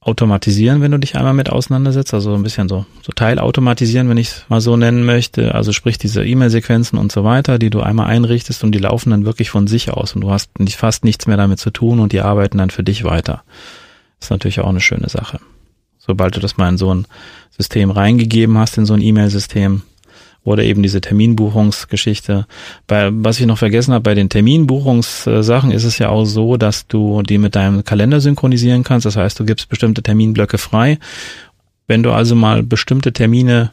automatisieren, 0.00 0.80
wenn 0.80 0.90
du 0.90 0.98
dich 0.98 1.14
einmal 1.14 1.32
mit 1.32 1.48
auseinandersetzt, 1.48 2.12
also 2.12 2.34
ein 2.34 2.42
bisschen 2.42 2.68
so, 2.68 2.84
so 3.02 3.12
teilautomatisieren, 3.12 4.08
wenn 4.08 4.16
ich 4.16 4.28
es 4.28 4.44
mal 4.48 4.60
so 4.60 4.76
nennen 4.76 5.04
möchte, 5.04 5.54
also 5.54 5.70
sprich 5.70 5.96
diese 5.96 6.24
E-Mail-Sequenzen 6.24 6.98
und 6.98 7.12
so 7.12 7.22
weiter, 7.22 7.60
die 7.60 7.70
du 7.70 7.80
einmal 7.80 8.08
einrichtest 8.08 8.64
und 8.64 8.72
die 8.72 8.80
laufen 8.80 9.10
dann 9.10 9.24
wirklich 9.24 9.50
von 9.50 9.68
sich 9.68 9.92
aus 9.92 10.16
und 10.16 10.22
du 10.22 10.32
hast 10.32 10.58
nicht, 10.58 10.76
fast 10.76 11.04
nichts 11.04 11.28
mehr 11.28 11.36
damit 11.36 11.60
zu 11.60 11.70
tun 11.70 12.00
und 12.00 12.10
die 12.10 12.20
arbeiten 12.20 12.58
dann 12.58 12.70
für 12.70 12.82
dich 12.82 13.04
weiter. 13.04 13.44
Das 14.18 14.26
ist 14.26 14.30
natürlich 14.30 14.58
auch 14.58 14.68
eine 14.68 14.80
schöne 14.80 15.08
Sache. 15.08 15.38
Sobald 15.98 16.34
du 16.34 16.40
das 16.40 16.56
mal 16.56 16.68
in 16.68 16.78
so 16.78 16.92
ein 16.92 17.06
System 17.56 17.92
reingegeben 17.92 18.58
hast, 18.58 18.76
in 18.76 18.86
so 18.86 18.94
ein 18.94 19.02
E-Mail-System, 19.02 19.82
oder 20.44 20.64
eben 20.64 20.82
diese 20.82 21.00
Terminbuchungsgeschichte. 21.00 22.46
Bei, 22.86 23.10
was 23.12 23.38
ich 23.38 23.46
noch 23.46 23.58
vergessen 23.58 23.94
habe, 23.94 24.02
bei 24.02 24.14
den 24.14 24.28
Terminbuchungssachen 24.28 25.70
ist 25.70 25.84
es 25.84 25.98
ja 25.98 26.08
auch 26.08 26.24
so, 26.24 26.56
dass 26.56 26.88
du 26.88 27.22
die 27.22 27.38
mit 27.38 27.54
deinem 27.54 27.84
Kalender 27.84 28.20
synchronisieren 28.20 28.82
kannst. 28.82 29.06
Das 29.06 29.16
heißt, 29.16 29.38
du 29.38 29.44
gibst 29.44 29.68
bestimmte 29.68 30.02
Terminblöcke 30.02 30.58
frei. 30.58 30.98
Wenn 31.86 32.02
du 32.02 32.10
also 32.10 32.34
mal 32.34 32.62
bestimmte 32.62 33.12
Termine 33.12 33.70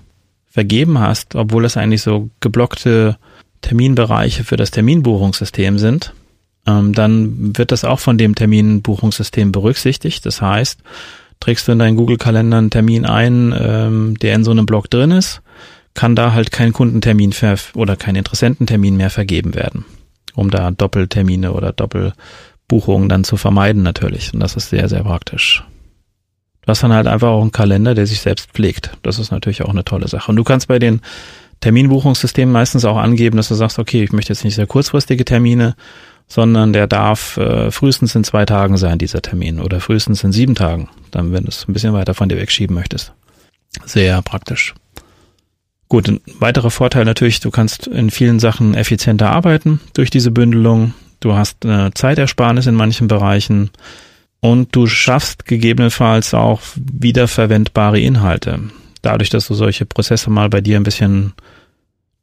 vergeben 0.50 1.00
hast, 1.00 1.36
obwohl 1.36 1.66
es 1.66 1.78
eigentlich 1.78 2.02
so 2.02 2.30
geblockte 2.40 3.18
Terminbereiche 3.62 4.44
für 4.44 4.58
das 4.58 4.72
Terminbuchungssystem 4.72 5.80
sind, 5.80 6.14
ähm, 6.68 6.94
dann 6.94 7.58
wird 7.58 7.72
das 7.72 7.84
auch 7.84 8.00
von 8.00 8.18
dem 8.18 8.36
Terminbuchungssystem 8.36 9.52
berücksichtigt. 9.52 10.26
Das 10.26 10.42
heißt, 10.42 10.80
trägst 11.40 11.68
du 11.68 11.72
in 11.72 11.80
deinen 11.80 11.98
Google-Kalender 11.98 12.58
einen 12.58 12.70
Termin 12.70 13.06
ein, 13.06 13.56
ähm, 13.58 14.18
der 14.20 14.36
in 14.36 14.44
so 14.44 14.52
einem 14.52 14.66
Block 14.66 14.90
drin 14.90 15.12
ist, 15.12 15.42
kann 16.00 16.16
da 16.16 16.32
halt 16.32 16.54
kein 16.54 16.72
Kundentermin 16.72 17.36
oder 17.74 17.98
kein 17.98 18.16
Interessententermin 18.16 18.96
mehr 18.96 19.10
vergeben 19.10 19.54
werden, 19.54 19.84
um 20.34 20.50
da 20.50 20.72
Doppeltermine 20.72 21.52
oder 21.52 21.74
Doppelbuchungen 21.74 23.10
dann 23.10 23.26
zu 23.26 23.36
vermeiden 23.36 23.84
natürlich. 23.84 24.34
Und 24.34 24.40
das 24.40 24.56
ist 24.56 24.70
sehr, 24.70 24.88
sehr 24.88 25.04
praktisch. 25.04 25.62
Du 26.62 26.70
hast 26.70 26.84
dann 26.84 26.94
halt 26.94 27.06
einfach 27.06 27.28
auch 27.28 27.42
einen 27.42 27.52
Kalender, 27.52 27.96
der 27.96 28.08
sich 28.08 28.22
selbst 28.22 28.50
pflegt. 28.52 28.92
Das 29.04 29.20
ist 29.20 29.32
natürlich 29.32 29.62
auch 29.64 29.72
eine 29.72 29.84
tolle 29.84 30.08
Sache. 30.08 30.32
Und 30.32 30.38
du 30.38 30.46
kannst 30.46 30.70
bei 30.70 30.80
den 30.80 31.02
Terminbuchungssystemen 31.60 32.54
meistens 32.54 32.86
auch 32.86 32.96
angeben, 32.96 33.36
dass 33.36 33.50
du 33.50 33.56
sagst, 33.56 33.78
okay, 33.78 34.02
ich 34.02 34.14
möchte 34.14 34.32
jetzt 34.32 34.46
nicht 34.46 34.56
sehr 34.56 34.68
kurzfristige 34.68 35.26
Termine, 35.26 35.76
sondern 36.30 36.72
der 36.72 36.88
darf 36.88 37.36
äh, 37.36 37.72
frühestens 37.72 38.16
in 38.16 38.24
zwei 38.24 38.46
Tagen 38.46 38.78
sein, 38.78 39.00
dieser 39.00 39.22
Termin, 39.22 39.60
oder 39.60 39.82
frühestens 39.82 40.24
in 40.24 40.32
sieben 40.32 40.56
Tagen, 40.56 40.88
dann 41.12 41.34
wenn 41.34 41.44
du 41.44 41.50
es 41.50 41.68
ein 41.68 41.74
bisschen 41.74 41.92
weiter 41.92 42.14
von 42.14 42.30
dir 42.30 42.38
wegschieben 42.38 42.74
möchtest. 42.74 43.12
Sehr 43.84 44.22
praktisch. 44.22 44.74
Gut, 45.90 46.08
ein 46.08 46.22
weiterer 46.40 46.70
Vorteil 46.70 47.04
natürlich, 47.04 47.40
du 47.40 47.50
kannst 47.50 47.88
in 47.88 48.12
vielen 48.12 48.40
Sachen 48.40 48.76
effizienter 48.76 49.32
arbeiten 49.32 49.82
durch 49.94 50.12
diese 50.12 50.30
Bündelung. 50.30 50.94
Du 51.20 51.34
hast 51.34 51.66
eine 51.66 51.92
Zeitersparnis 51.96 52.68
in 52.68 52.76
manchen 52.76 53.08
Bereichen 53.08 53.72
und 54.40 54.76
du 54.76 54.86
schaffst 54.86 55.48
gegebenenfalls 55.48 56.36
auch 56.36 56.62
wiederverwendbare 56.76 58.00
Inhalte. 58.00 58.60
Dadurch, 59.02 59.32
dass 59.32 59.48
du 59.48 59.56
solche 59.56 59.88
Prozesse 59.88 60.30
mal 60.30 60.48
bei 60.48 60.62
dir 60.62 60.78
ein 60.78 60.84
bisschen 60.84 61.34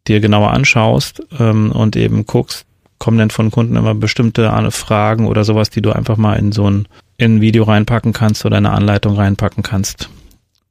dir 0.06 0.20
genauer 0.20 0.52
anschaust 0.52 1.24
ähm, 1.40 1.72
und 1.72 1.96
eben 1.96 2.24
guckst, 2.24 2.66
kommen 2.98 3.18
denn 3.18 3.30
von 3.30 3.50
Kunden 3.50 3.74
immer 3.74 3.96
bestimmte 3.96 4.48
Fragen 4.70 5.26
oder 5.26 5.42
sowas, 5.42 5.70
die 5.70 5.82
du 5.82 5.90
einfach 5.90 6.16
mal 6.16 6.34
in 6.34 6.52
so 6.52 6.70
ein, 6.70 6.86
in 7.18 7.36
ein 7.36 7.40
Video 7.40 7.64
reinpacken 7.64 8.12
kannst 8.12 8.46
oder 8.46 8.58
eine 8.58 8.70
Anleitung 8.70 9.16
reinpacken 9.16 9.64
kannst 9.64 10.08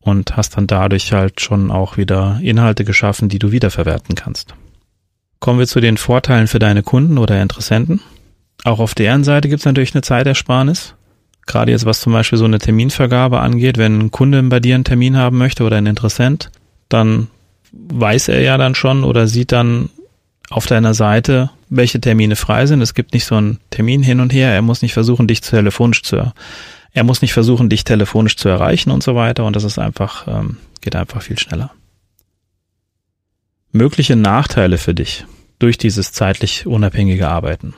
und 0.05 0.37
hast 0.37 0.55
dann 0.55 0.67
dadurch 0.67 1.11
halt 1.11 1.41
schon 1.41 1.71
auch 1.71 1.97
wieder 1.97 2.39
Inhalte 2.41 2.85
geschaffen, 2.85 3.27
die 3.27 3.39
du 3.39 3.51
wiederverwerten 3.51 4.15
kannst. 4.15 4.53
Kommen 5.39 5.59
wir 5.59 5.67
zu 5.67 5.81
den 5.81 5.97
Vorteilen 5.97 6.47
für 6.47 6.59
deine 6.59 6.83
Kunden 6.83 7.17
oder 7.17 7.41
Interessenten. 7.41 8.01
Auch 8.63 8.79
auf 8.79 8.93
deren 8.93 9.23
Seite 9.23 9.49
gibt 9.49 9.61
es 9.61 9.65
natürlich 9.65 9.95
eine 9.95 10.03
Zeitersparnis. 10.03 10.93
Gerade 11.47 11.71
jetzt, 11.71 11.85
was 11.85 12.01
zum 12.01 12.13
Beispiel 12.13 12.37
so 12.37 12.45
eine 12.45 12.59
Terminvergabe 12.59 13.39
angeht, 13.39 13.77
wenn 13.77 13.99
ein 13.99 14.11
Kunde 14.11 14.41
bei 14.43 14.59
dir 14.59 14.75
einen 14.75 14.83
Termin 14.83 15.17
haben 15.17 15.39
möchte 15.39 15.63
oder 15.63 15.77
ein 15.77 15.85
Interessent, 15.87 16.51
dann 16.87 17.27
weiß 17.71 18.29
er 18.29 18.41
ja 18.41 18.57
dann 18.57 18.75
schon 18.75 19.03
oder 19.03 19.27
sieht 19.27 19.51
dann 19.51 19.89
auf 20.51 20.67
deiner 20.67 20.93
Seite, 20.93 21.49
welche 21.69 21.99
Termine 21.99 22.35
frei 22.35 22.67
sind. 22.67 22.81
Es 22.81 22.93
gibt 22.93 23.13
nicht 23.13 23.25
so 23.25 23.35
einen 23.35 23.59
Termin 23.71 24.03
hin 24.03 24.19
und 24.19 24.31
her. 24.31 24.51
Er 24.51 24.61
muss 24.61 24.83
nicht 24.83 24.93
versuchen, 24.93 25.27
dich 25.27 25.41
telefonisch 25.41 26.03
zu 26.03 26.15
er 26.95 27.03
muss 27.03 27.21
nicht 27.21 27.33
versuchen, 27.33 27.67
dich 27.67 27.83
telefonisch 27.83 28.37
zu 28.37 28.47
erreichen 28.47 28.89
und 28.89 29.03
so 29.03 29.15
weiter. 29.15 29.43
Und 29.43 29.55
das 29.57 29.65
ist 29.65 29.77
einfach, 29.77 30.27
ähm, 30.27 30.57
geht 30.79 30.95
einfach 30.95 31.21
viel 31.21 31.37
schneller. 31.37 31.71
Mögliche 33.73 34.15
Nachteile 34.15 34.77
für 34.77 34.93
dich 34.93 35.25
durch 35.59 35.77
dieses 35.77 36.13
zeitlich 36.13 36.65
unabhängige 36.65 37.27
Arbeiten. 37.27 37.73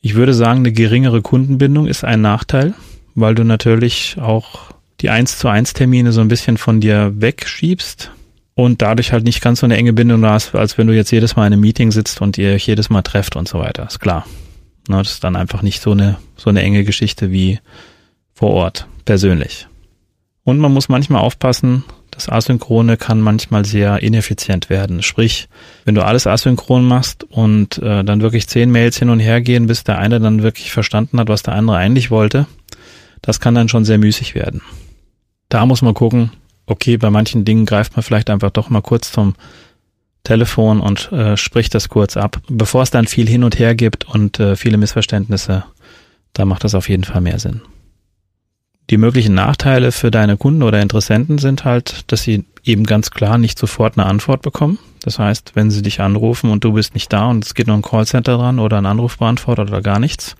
Ich 0.00 0.14
würde 0.14 0.32
sagen, 0.32 0.60
eine 0.60 0.72
geringere 0.72 1.20
Kundenbindung 1.20 1.86
ist 1.86 2.04
ein 2.04 2.22
Nachteil, 2.22 2.72
weil 3.14 3.34
du 3.34 3.44
natürlich 3.44 4.16
auch 4.18 4.72
die 5.02 5.10
1 5.10 5.38
zu 5.38 5.48
1 5.48 5.74
Termine 5.74 6.12
so 6.12 6.22
ein 6.22 6.28
bisschen 6.28 6.56
von 6.56 6.80
dir 6.80 7.12
wegschiebst 7.14 8.12
und 8.54 8.80
dadurch 8.80 9.12
halt 9.12 9.24
nicht 9.24 9.42
ganz 9.42 9.60
so 9.60 9.66
eine 9.66 9.76
enge 9.76 9.92
Bindung 9.92 10.24
hast, 10.24 10.54
als 10.54 10.78
wenn 10.78 10.86
du 10.86 10.94
jetzt 10.94 11.10
jedes 11.10 11.36
Mal 11.36 11.48
in 11.48 11.52
einem 11.52 11.60
Meeting 11.60 11.92
sitzt 11.92 12.22
und 12.22 12.38
ihr 12.38 12.54
euch 12.54 12.66
jedes 12.66 12.88
Mal 12.88 13.02
trefft 13.02 13.36
und 13.36 13.46
so 13.46 13.58
weiter. 13.58 13.86
Ist 13.86 14.00
klar. 14.00 14.24
das 14.88 15.12
ist 15.12 15.24
dann 15.24 15.36
einfach 15.36 15.60
nicht 15.60 15.82
so 15.82 15.90
eine, 15.90 16.16
so 16.36 16.48
eine 16.48 16.62
enge 16.62 16.84
Geschichte 16.84 17.30
wie 17.30 17.58
vor 18.34 18.50
Ort, 18.50 18.86
persönlich. 19.04 19.68
Und 20.44 20.58
man 20.58 20.72
muss 20.72 20.88
manchmal 20.88 21.22
aufpassen, 21.22 21.84
das 22.12 22.28
Asynchrone 22.28 22.98
kann 22.98 23.20
manchmal 23.20 23.64
sehr 23.64 24.02
ineffizient 24.02 24.68
werden. 24.68 25.02
Sprich, 25.02 25.48
wenn 25.84 25.94
du 25.94 26.04
alles 26.04 26.26
asynchron 26.26 26.84
machst 26.84 27.24
und 27.24 27.78
äh, 27.78 28.04
dann 28.04 28.20
wirklich 28.20 28.46
zehn 28.48 28.70
Mails 28.70 28.98
hin 28.98 29.08
und 29.08 29.18
her 29.18 29.40
gehen, 29.40 29.66
bis 29.66 29.82
der 29.82 29.98
eine 29.98 30.20
dann 30.20 30.42
wirklich 30.42 30.72
verstanden 30.72 31.18
hat, 31.18 31.28
was 31.28 31.42
der 31.42 31.54
andere 31.54 31.78
eigentlich 31.78 32.10
wollte, 32.10 32.46
das 33.22 33.40
kann 33.40 33.54
dann 33.54 33.68
schon 33.68 33.86
sehr 33.86 33.98
müßig 33.98 34.34
werden. 34.34 34.60
Da 35.48 35.64
muss 35.64 35.80
man 35.80 35.94
gucken, 35.94 36.32
okay, 36.66 36.98
bei 36.98 37.08
manchen 37.08 37.44
Dingen 37.46 37.64
greift 37.64 37.96
man 37.96 38.02
vielleicht 38.02 38.28
einfach 38.28 38.50
doch 38.50 38.68
mal 38.68 38.82
kurz 38.82 39.10
zum 39.10 39.34
Telefon 40.22 40.80
und 40.80 41.10
äh, 41.12 41.36
spricht 41.36 41.74
das 41.74 41.88
kurz 41.88 42.16
ab, 42.16 42.40
bevor 42.48 42.82
es 42.82 42.90
dann 42.90 43.06
viel 43.06 43.28
hin 43.28 43.42
und 43.42 43.58
her 43.58 43.74
gibt 43.74 44.04
und 44.06 44.38
äh, 44.38 44.54
viele 44.54 44.76
Missverständnisse. 44.76 45.64
Da 46.34 46.44
macht 46.44 46.64
das 46.64 46.74
auf 46.74 46.88
jeden 46.88 47.04
Fall 47.04 47.22
mehr 47.22 47.38
Sinn. 47.38 47.62
Die 48.90 48.96
möglichen 48.96 49.34
Nachteile 49.34 49.92
für 49.92 50.10
deine 50.10 50.36
Kunden 50.36 50.62
oder 50.62 50.82
Interessenten 50.82 51.38
sind 51.38 51.64
halt, 51.64 52.10
dass 52.12 52.22
sie 52.22 52.44
eben 52.64 52.84
ganz 52.84 53.10
klar 53.10 53.38
nicht 53.38 53.58
sofort 53.58 53.96
eine 53.96 54.06
Antwort 54.06 54.42
bekommen. 54.42 54.78
Das 55.02 55.18
heißt, 55.18 55.52
wenn 55.54 55.70
sie 55.70 55.82
dich 55.82 56.00
anrufen 56.00 56.50
und 56.50 56.62
du 56.64 56.72
bist 56.72 56.94
nicht 56.94 57.12
da 57.12 57.26
und 57.26 57.44
es 57.44 57.54
geht 57.54 57.66
nur 57.66 57.76
ein 57.76 57.82
Callcenter 57.82 58.36
dran 58.36 58.58
oder 58.58 58.78
ein 58.78 58.86
Anrufbeantworter 58.86 59.62
oder 59.62 59.82
gar 59.82 59.98
nichts, 59.98 60.36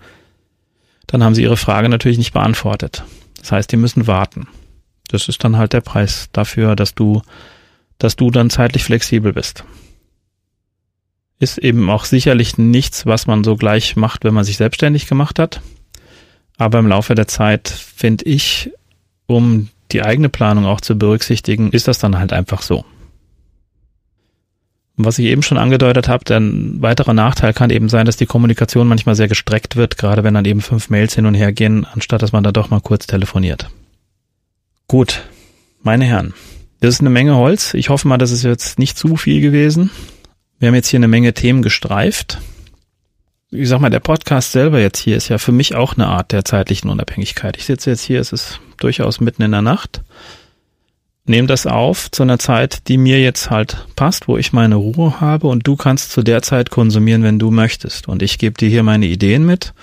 dann 1.07 1.23
haben 1.23 1.35
sie 1.35 1.43
ihre 1.43 1.57
Frage 1.57 1.89
natürlich 1.89 2.17
nicht 2.17 2.33
beantwortet. 2.33 3.03
Das 3.39 3.51
heißt, 3.51 3.71
die 3.71 3.77
müssen 3.77 4.07
warten. 4.07 4.47
Das 5.09 5.27
ist 5.27 5.43
dann 5.43 5.57
halt 5.57 5.73
der 5.73 5.81
Preis 5.81 6.29
dafür, 6.31 6.75
dass 6.75 6.95
du, 6.95 7.21
dass 7.97 8.15
du 8.15 8.31
dann 8.31 8.49
zeitlich 8.49 8.83
flexibel 8.83 9.33
bist. 9.33 9.65
Ist 11.39 11.57
eben 11.57 11.89
auch 11.89 12.05
sicherlich 12.05 12.57
nichts, 12.57 13.05
was 13.05 13.27
man 13.27 13.43
so 13.43 13.57
gleich 13.57 13.97
macht, 13.97 14.23
wenn 14.23 14.33
man 14.33 14.45
sich 14.45 14.57
selbstständig 14.57 15.07
gemacht 15.07 15.39
hat. 15.39 15.61
Aber 16.57 16.79
im 16.79 16.87
Laufe 16.87 17.15
der 17.15 17.27
Zeit 17.27 17.67
finde 17.67 18.25
ich, 18.25 18.71
um 19.25 19.69
die 19.91 20.03
eigene 20.03 20.29
Planung 20.29 20.65
auch 20.65 20.81
zu 20.81 20.97
berücksichtigen, 20.97 21.71
ist 21.71 21.87
das 21.87 21.99
dann 21.99 22.17
halt 22.17 22.33
einfach 22.33 22.61
so. 22.61 22.85
Was 24.95 25.17
ich 25.17 25.25
eben 25.25 25.41
schon 25.41 25.57
angedeutet 25.57 26.07
habe, 26.07 26.35
ein 26.35 26.81
weiterer 26.81 27.13
Nachteil 27.13 27.53
kann 27.53 27.71
eben 27.71 27.89
sein, 27.89 28.05
dass 28.05 28.15
die 28.15 28.27
Kommunikation 28.27 28.87
manchmal 28.87 29.15
sehr 29.15 29.27
gestreckt 29.27 29.75
wird, 29.75 29.97
gerade 29.97 30.23
wenn 30.23 30.35
dann 30.35 30.45
eben 30.45 30.61
fünf 30.61 30.89
Mails 30.89 31.15
hin 31.15 31.25
und 31.25 31.33
her 31.33 31.51
gehen, 31.51 31.85
anstatt 31.85 32.21
dass 32.21 32.31
man 32.31 32.43
da 32.43 32.51
doch 32.51 32.69
mal 32.69 32.81
kurz 32.81 33.07
telefoniert. 33.07 33.69
Gut, 34.87 35.23
meine 35.81 36.05
Herren, 36.05 36.33
das 36.79 36.95
ist 36.95 37.01
eine 37.01 37.09
Menge 37.09 37.35
Holz. 37.35 37.73
Ich 37.73 37.89
hoffe 37.89 38.07
mal, 38.07 38.19
das 38.19 38.31
ist 38.31 38.43
jetzt 38.43 38.77
nicht 38.77 38.97
zu 38.97 39.15
viel 39.15 39.41
gewesen. 39.41 39.89
Wir 40.59 40.67
haben 40.67 40.75
jetzt 40.75 40.89
hier 40.89 40.99
eine 40.99 41.07
Menge 41.07 41.33
Themen 41.33 41.63
gestreift 41.63 42.39
ich 43.53 43.69
sag 43.69 43.79
mal, 43.79 43.89
der 43.89 43.99
Podcast 43.99 44.51
selber 44.51 44.79
jetzt 44.79 44.99
hier 44.99 45.15
ist 45.15 45.29
ja 45.29 45.37
für 45.37 45.51
mich 45.51 45.75
auch 45.75 45.93
eine 45.93 46.07
Art 46.07 46.31
der 46.31 46.43
zeitlichen 46.43 46.89
Unabhängigkeit. 46.89 47.55
Ich 47.57 47.65
sitze 47.65 47.91
jetzt 47.91 48.03
hier, 48.03 48.19
es 48.19 48.31
ist 48.31 48.59
durchaus 48.77 49.21
mitten 49.21 49.43
in 49.43 49.51
der 49.51 49.61
Nacht, 49.61 50.01
nehme 51.25 51.47
das 51.47 51.67
auf 51.67 52.11
zu 52.11 52.23
einer 52.23 52.39
Zeit, 52.39 52.87
die 52.87 52.97
mir 52.97 53.21
jetzt 53.21 53.49
halt 53.49 53.85
passt, 53.95 54.27
wo 54.27 54.37
ich 54.37 54.53
meine 54.53 54.75
Ruhe 54.75 55.21
habe 55.21 55.47
und 55.47 55.67
du 55.67 55.75
kannst 55.75 56.11
zu 56.11 56.23
der 56.23 56.41
Zeit 56.41 56.71
konsumieren, 56.71 57.23
wenn 57.23 57.39
du 57.39 57.51
möchtest. 57.51 58.07
Und 58.07 58.23
ich 58.23 58.39
gebe 58.39 58.57
dir 58.57 58.69
hier 58.69 58.83
meine 58.83 59.05
Ideen 59.05 59.45
mit. 59.45 59.73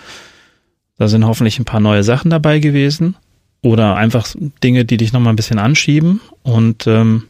Da 0.98 1.08
sind 1.08 1.24
hoffentlich 1.24 1.58
ein 1.58 1.64
paar 1.64 1.80
neue 1.80 2.02
Sachen 2.02 2.30
dabei 2.30 2.58
gewesen 2.58 3.16
oder 3.62 3.96
einfach 3.96 4.26
Dinge, 4.62 4.84
die 4.84 4.96
dich 4.96 5.12
nochmal 5.12 5.32
ein 5.32 5.36
bisschen 5.36 5.58
anschieben. 5.58 6.20
Und 6.42 6.86
ähm, 6.86 7.24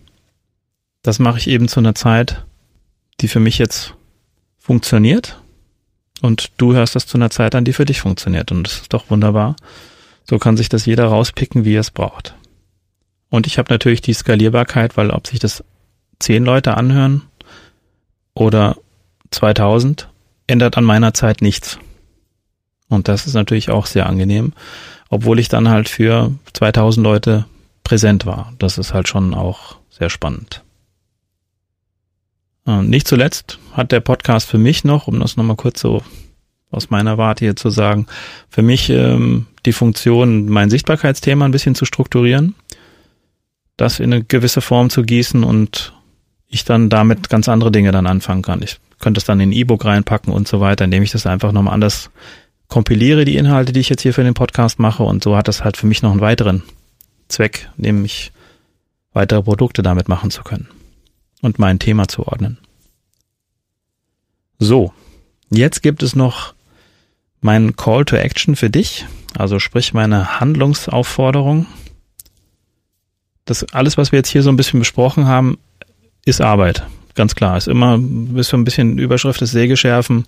das 1.02 1.18
mache 1.18 1.38
ich 1.38 1.48
eben 1.48 1.68
zu 1.68 1.80
einer 1.80 1.94
Zeit, 1.94 2.44
die 3.20 3.28
für 3.28 3.40
mich 3.40 3.58
jetzt 3.58 3.94
funktioniert 4.58 5.40
und 6.22 6.50
du 6.56 6.74
hörst 6.74 6.94
das 6.94 7.06
zu 7.06 7.16
einer 7.16 7.30
Zeit 7.30 7.54
an, 7.54 7.64
die 7.64 7.72
für 7.72 7.84
dich 7.84 8.00
funktioniert. 8.00 8.52
Und 8.52 8.64
das 8.64 8.82
ist 8.82 8.92
doch 8.92 9.10
wunderbar. 9.10 9.56
So 10.24 10.38
kann 10.38 10.56
sich 10.56 10.68
das 10.68 10.86
jeder 10.86 11.06
rauspicken, 11.06 11.64
wie 11.64 11.74
er 11.74 11.80
es 11.80 11.90
braucht. 11.90 12.34
Und 13.30 13.46
ich 13.46 13.58
habe 13.58 13.72
natürlich 13.72 14.00
die 14.00 14.12
Skalierbarkeit, 14.12 14.96
weil 14.96 15.10
ob 15.10 15.26
sich 15.26 15.38
das 15.38 15.64
zehn 16.18 16.44
Leute 16.44 16.76
anhören 16.76 17.22
oder 18.34 18.76
2000, 19.30 20.08
ändert 20.46 20.76
an 20.76 20.84
meiner 20.84 21.14
Zeit 21.14 21.42
nichts. 21.42 21.78
Und 22.88 23.08
das 23.08 23.26
ist 23.26 23.34
natürlich 23.34 23.70
auch 23.70 23.86
sehr 23.86 24.06
angenehm, 24.06 24.52
obwohl 25.08 25.38
ich 25.38 25.48
dann 25.48 25.68
halt 25.68 25.88
für 25.88 26.32
2000 26.52 27.04
Leute 27.04 27.46
präsent 27.84 28.26
war. 28.26 28.52
Das 28.58 28.78
ist 28.78 28.92
halt 28.92 29.08
schon 29.08 29.32
auch 29.32 29.76
sehr 29.90 30.10
spannend. 30.10 30.62
Nicht 32.82 33.08
zuletzt 33.08 33.58
hat 33.72 33.92
der 33.92 34.00
Podcast 34.00 34.48
für 34.48 34.58
mich 34.58 34.84
noch, 34.84 35.06
um 35.06 35.20
das 35.20 35.36
nochmal 35.36 35.56
kurz 35.56 35.80
so 35.80 36.02
aus 36.70 36.90
meiner 36.90 37.18
Warte 37.18 37.44
hier 37.44 37.56
zu 37.56 37.70
sagen, 37.70 38.06
für 38.48 38.62
mich 38.62 38.90
ähm, 38.90 39.46
die 39.66 39.72
Funktion, 39.72 40.48
mein 40.48 40.70
Sichtbarkeitsthema 40.70 41.44
ein 41.44 41.50
bisschen 41.50 41.74
zu 41.74 41.84
strukturieren, 41.84 42.54
das 43.76 43.98
in 43.98 44.12
eine 44.12 44.22
gewisse 44.22 44.60
Form 44.60 44.90
zu 44.90 45.02
gießen 45.02 45.42
und 45.42 45.94
ich 46.46 46.64
dann 46.64 46.88
damit 46.88 47.28
ganz 47.28 47.48
andere 47.48 47.72
Dinge 47.72 47.92
dann 47.92 48.06
anfangen 48.06 48.42
kann. 48.42 48.62
Ich 48.62 48.78
könnte 49.00 49.18
es 49.18 49.24
dann 49.24 49.40
in 49.40 49.50
ein 49.50 49.52
E-Book 49.52 49.84
reinpacken 49.84 50.32
und 50.32 50.46
so 50.46 50.60
weiter, 50.60 50.84
indem 50.84 51.02
ich 51.02 51.10
das 51.10 51.26
einfach 51.26 51.52
nochmal 51.52 51.74
anders 51.74 52.10
kompiliere, 52.68 53.24
die 53.24 53.36
Inhalte, 53.36 53.72
die 53.72 53.80
ich 53.80 53.88
jetzt 53.88 54.02
hier 54.02 54.14
für 54.14 54.22
den 54.22 54.34
Podcast 54.34 54.78
mache 54.78 55.02
und 55.02 55.24
so 55.24 55.36
hat 55.36 55.48
das 55.48 55.64
halt 55.64 55.76
für 55.76 55.86
mich 55.86 56.02
noch 56.02 56.12
einen 56.12 56.20
weiteren 56.20 56.62
Zweck, 57.28 57.68
nämlich 57.76 58.32
weitere 59.12 59.42
Produkte 59.42 59.82
damit 59.82 60.08
machen 60.08 60.30
zu 60.30 60.42
können 60.42 60.68
und 61.40 61.58
mein 61.58 61.78
Thema 61.78 62.08
zu 62.08 62.26
ordnen. 62.26 62.58
So, 64.58 64.92
jetzt 65.50 65.82
gibt 65.82 66.02
es 66.02 66.14
noch 66.14 66.54
mein 67.40 67.76
Call 67.76 68.04
to 68.04 68.16
Action 68.16 68.56
für 68.56 68.70
dich, 68.70 69.06
also 69.36 69.58
sprich 69.58 69.94
meine 69.94 70.40
Handlungsaufforderung. 70.40 71.66
Das 73.46 73.64
alles, 73.72 73.96
was 73.96 74.12
wir 74.12 74.18
jetzt 74.18 74.28
hier 74.28 74.42
so 74.42 74.50
ein 74.50 74.56
bisschen 74.56 74.80
besprochen 74.80 75.26
haben, 75.26 75.58
ist 76.24 76.40
Arbeit. 76.40 76.86
Ganz 77.14 77.34
klar. 77.34 77.56
Ist 77.56 77.68
immer, 77.68 77.98
ist 78.36 78.48
so 78.48 78.56
ein 78.56 78.64
bisschen 78.64 78.98
Überschrift 78.98 79.40
des 79.40 79.50
Sägeschärfen. 79.50 80.24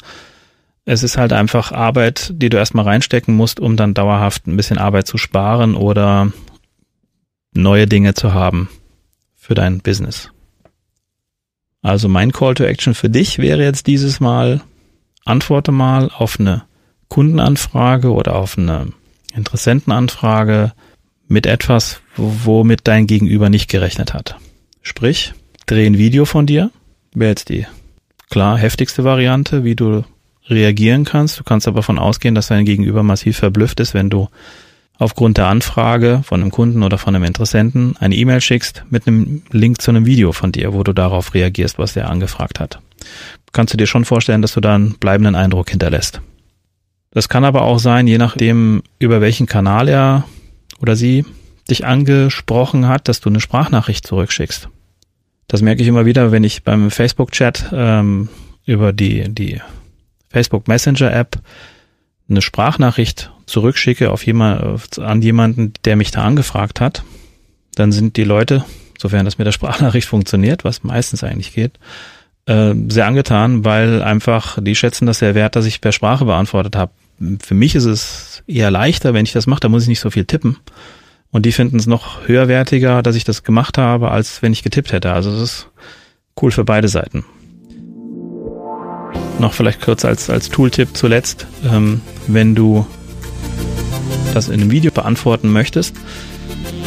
Es 0.84 1.02
ist 1.02 1.16
halt 1.16 1.32
einfach 1.32 1.70
Arbeit, 1.70 2.32
die 2.34 2.48
du 2.48 2.56
erstmal 2.56 2.84
reinstecken 2.84 3.36
musst, 3.36 3.60
um 3.60 3.76
dann 3.76 3.94
dauerhaft 3.94 4.46
ein 4.46 4.56
bisschen 4.56 4.78
Arbeit 4.78 5.06
zu 5.06 5.16
sparen 5.16 5.76
oder 5.76 6.32
neue 7.54 7.86
Dinge 7.86 8.14
zu 8.14 8.34
haben 8.34 8.68
für 9.36 9.54
dein 9.54 9.80
Business. 9.80 10.31
Also 11.82 12.08
mein 12.08 12.32
Call 12.32 12.54
to 12.54 12.64
Action 12.64 12.94
für 12.94 13.10
dich 13.10 13.38
wäre 13.38 13.62
jetzt 13.62 13.86
dieses 13.86 14.20
Mal, 14.20 14.60
antworte 15.24 15.72
mal 15.72 16.10
auf 16.16 16.38
eine 16.38 16.62
Kundenanfrage 17.08 18.12
oder 18.12 18.36
auf 18.36 18.56
eine 18.56 18.92
Interessentenanfrage 19.34 20.72
mit 21.26 21.46
etwas, 21.46 22.00
womit 22.16 22.80
dein 22.84 23.06
Gegenüber 23.06 23.48
nicht 23.48 23.68
gerechnet 23.68 24.14
hat. 24.14 24.36
Sprich, 24.82 25.34
dreh 25.66 25.86
ein 25.86 25.98
Video 25.98 26.24
von 26.24 26.46
dir, 26.46 26.70
wäre 27.14 27.30
jetzt 27.30 27.48
die 27.48 27.66
klar 28.30 28.56
heftigste 28.56 29.04
Variante, 29.04 29.64
wie 29.64 29.74
du 29.74 30.04
reagieren 30.48 31.04
kannst. 31.04 31.38
Du 31.38 31.44
kannst 31.44 31.68
aber 31.68 31.80
davon 31.80 31.98
ausgehen, 31.98 32.34
dass 32.34 32.48
dein 32.48 32.64
Gegenüber 32.64 33.02
massiv 33.02 33.38
verblüfft 33.38 33.80
ist, 33.80 33.94
wenn 33.94 34.10
du 34.10 34.28
aufgrund 35.02 35.36
der 35.36 35.48
Anfrage 35.48 36.22
von 36.24 36.40
einem 36.40 36.50
Kunden 36.50 36.82
oder 36.82 36.96
von 36.96 37.14
einem 37.14 37.24
Interessenten 37.24 37.96
eine 37.98 38.14
E-Mail 38.14 38.40
schickst 38.40 38.84
mit 38.90 39.06
einem 39.06 39.42
Link 39.50 39.82
zu 39.82 39.90
einem 39.90 40.06
Video 40.06 40.32
von 40.32 40.52
dir, 40.52 40.72
wo 40.72 40.82
du 40.82 40.92
darauf 40.92 41.34
reagierst, 41.34 41.78
was 41.78 41.94
der 41.94 42.08
angefragt 42.08 42.60
hat. 42.60 42.80
Kannst 43.52 43.72
du 43.72 43.76
dir 43.76 43.86
schon 43.86 44.04
vorstellen, 44.04 44.42
dass 44.42 44.54
du 44.54 44.60
da 44.60 44.74
einen 44.74 44.94
bleibenden 44.94 45.34
Eindruck 45.34 45.70
hinterlässt. 45.70 46.20
Das 47.10 47.28
kann 47.28 47.44
aber 47.44 47.62
auch 47.62 47.78
sein, 47.78 48.06
je 48.06 48.16
nachdem, 48.16 48.82
über 48.98 49.20
welchen 49.20 49.46
Kanal 49.46 49.88
er 49.88 50.24
oder 50.80 50.96
sie 50.96 51.26
dich 51.68 51.84
angesprochen 51.84 52.88
hat, 52.88 53.08
dass 53.08 53.20
du 53.20 53.28
eine 53.28 53.40
Sprachnachricht 53.40 54.06
zurückschickst. 54.06 54.68
Das 55.48 55.62
merke 55.62 55.82
ich 55.82 55.88
immer 55.88 56.06
wieder, 56.06 56.32
wenn 56.32 56.44
ich 56.44 56.62
beim 56.62 56.90
Facebook-Chat 56.90 57.70
ähm, 57.72 58.28
über 58.64 58.92
die, 58.92 59.28
die 59.28 59.60
Facebook 60.30 60.68
Messenger-App 60.68 61.38
eine 62.32 62.42
Sprachnachricht 62.42 63.30
zurückschicke 63.46 64.10
auf 64.10 64.26
jemand, 64.26 64.98
an 64.98 65.22
jemanden, 65.22 65.72
der 65.84 65.96
mich 65.96 66.10
da 66.10 66.22
angefragt 66.22 66.80
hat, 66.80 67.04
dann 67.74 67.92
sind 67.92 68.16
die 68.16 68.24
Leute, 68.24 68.64
sofern 68.98 69.24
das 69.24 69.38
mit 69.38 69.46
der 69.46 69.52
Sprachnachricht 69.52 70.08
funktioniert, 70.08 70.64
was 70.64 70.82
meistens 70.82 71.22
eigentlich 71.22 71.54
geht, 71.54 71.78
äh, 72.46 72.74
sehr 72.88 73.06
angetan, 73.06 73.64
weil 73.64 74.02
einfach 74.02 74.58
die 74.60 74.74
schätzen 74.74 75.06
das 75.06 75.18
sehr 75.18 75.34
wert, 75.34 75.56
dass 75.56 75.66
ich 75.66 75.80
per 75.80 75.92
Sprache 75.92 76.24
beantwortet 76.24 76.76
habe. 76.76 76.92
Für 77.40 77.54
mich 77.54 77.74
ist 77.74 77.84
es 77.84 78.42
eher 78.46 78.70
leichter, 78.70 79.14
wenn 79.14 79.24
ich 79.24 79.32
das 79.32 79.46
mache, 79.46 79.60
da 79.60 79.68
muss 79.68 79.82
ich 79.82 79.88
nicht 79.88 80.00
so 80.00 80.10
viel 80.10 80.24
tippen. 80.24 80.56
Und 81.30 81.46
die 81.46 81.52
finden 81.52 81.78
es 81.78 81.86
noch 81.86 82.26
höherwertiger, 82.26 83.02
dass 83.02 83.16
ich 83.16 83.24
das 83.24 83.42
gemacht 83.42 83.78
habe, 83.78 84.10
als 84.10 84.42
wenn 84.42 84.52
ich 84.52 84.62
getippt 84.62 84.92
hätte. 84.92 85.12
Also 85.12 85.30
es 85.30 85.40
ist 85.40 85.68
cool 86.40 86.50
für 86.50 86.64
beide 86.64 86.88
Seiten. 86.88 87.24
Noch 89.42 89.54
vielleicht 89.54 89.80
kurz 89.80 90.04
als, 90.04 90.30
als 90.30 90.50
Tooltip 90.50 90.96
zuletzt, 90.96 91.48
ähm, 91.68 92.00
wenn 92.28 92.54
du 92.54 92.86
das 94.34 94.46
in 94.46 94.60
einem 94.60 94.70
Video 94.70 94.92
beantworten 94.92 95.52
möchtest, 95.52 95.96